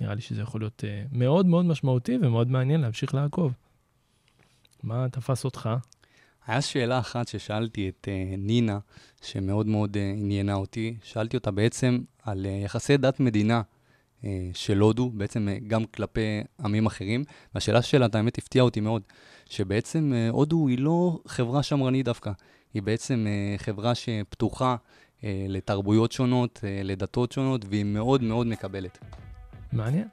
נראה 0.00 0.14
לי 0.14 0.20
שזה 0.20 0.42
יכול 0.42 0.60
להיות 0.60 0.84
uh, 0.86 1.08
מאוד 1.12 1.46
מאוד 1.46 1.64
משמעותי 1.64 2.18
ומאוד 2.22 2.50
מעניין 2.50 2.80
להמשיך 2.80 3.14
לעקוב. 3.14 3.52
מה 4.82 5.06
תפס 5.08 5.44
אותך? 5.44 5.70
היה 6.46 6.60
שאלה 6.62 6.98
אחת 6.98 7.28
ששאלתי 7.28 7.88
את 7.88 8.08
uh, 8.08 8.36
נינה, 8.38 8.78
שמאוד 9.22 9.66
מאוד 9.66 9.96
uh, 9.96 10.18
עניינה 10.18 10.54
אותי. 10.54 10.96
שאלתי 11.02 11.36
אותה 11.36 11.50
בעצם 11.50 11.98
על 12.22 12.46
uh, 12.46 12.64
יחסי 12.64 12.96
דת 12.96 13.20
מדינה 13.20 13.62
uh, 14.22 14.24
של 14.54 14.78
הודו, 14.78 15.10
בעצם 15.10 15.48
uh, 15.48 15.64
גם 15.68 15.84
כלפי 15.84 16.40
עמים 16.64 16.86
אחרים. 16.86 17.24
והשאלה 17.54 17.82
שלה, 17.82 18.06
את 18.06 18.14
האמת, 18.14 18.38
הפתיעה 18.38 18.64
אותי 18.64 18.80
מאוד, 18.80 19.02
שבעצם 19.50 20.12
uh, 20.12 20.32
הודו 20.32 20.68
היא 20.68 20.78
לא 20.78 21.20
חברה 21.26 21.62
שמרנית 21.62 22.04
דווקא, 22.04 22.32
היא 22.74 22.82
בעצם 22.82 23.26
uh, 23.26 23.62
חברה 23.62 23.94
שפתוחה 23.94 24.76
uh, 24.76 25.24
לתרבויות 25.48 26.12
שונות, 26.12 26.58
uh, 26.58 26.84
לדתות 26.84 27.32
שונות, 27.32 27.64
והיא 27.68 27.84
מאוד 27.84 28.22
מאוד 28.22 28.46
מקבלת. 28.46 28.98
מעניין. 29.72 30.08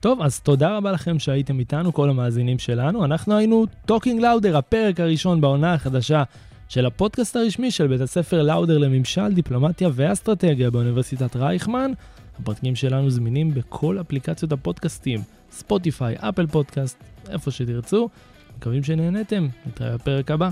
טוב, 0.00 0.22
אז 0.22 0.40
תודה 0.40 0.76
רבה 0.76 0.92
לכם 0.92 1.18
שהייתם 1.18 1.58
איתנו, 1.58 1.92
כל 1.92 2.10
המאזינים 2.10 2.58
שלנו. 2.58 3.04
אנחנו 3.04 3.36
היינו 3.36 3.66
Talking 3.88 4.20
Louder, 4.20 4.56
הפרק 4.56 5.00
הראשון 5.00 5.40
בעונה 5.40 5.74
החדשה 5.74 6.22
של 6.68 6.86
הפודקאסט 6.86 7.36
הרשמי 7.36 7.70
של 7.70 7.86
בית 7.86 8.00
הספר 8.00 8.42
לאודר 8.42 8.78
לממשל, 8.78 9.34
דיפלומטיה 9.34 9.88
ואסטרטגיה 9.92 10.70
באוניברסיטת 10.70 11.36
רייכמן. 11.36 11.92
הפרקים 12.38 12.76
שלנו 12.76 13.10
זמינים 13.10 13.54
בכל 13.54 14.00
אפליקציות 14.00 14.52
הפודקאסטים, 14.52 15.20
ספוטיפיי, 15.50 16.14
אפל 16.18 16.46
פודקאסט, 16.46 17.04
איפה 17.30 17.50
שתרצו. 17.50 18.08
מקווים 18.56 18.82
שנהנתם, 18.82 19.48
נתראה 19.66 19.94
בפרק 19.94 20.30
הבא. 20.30 20.50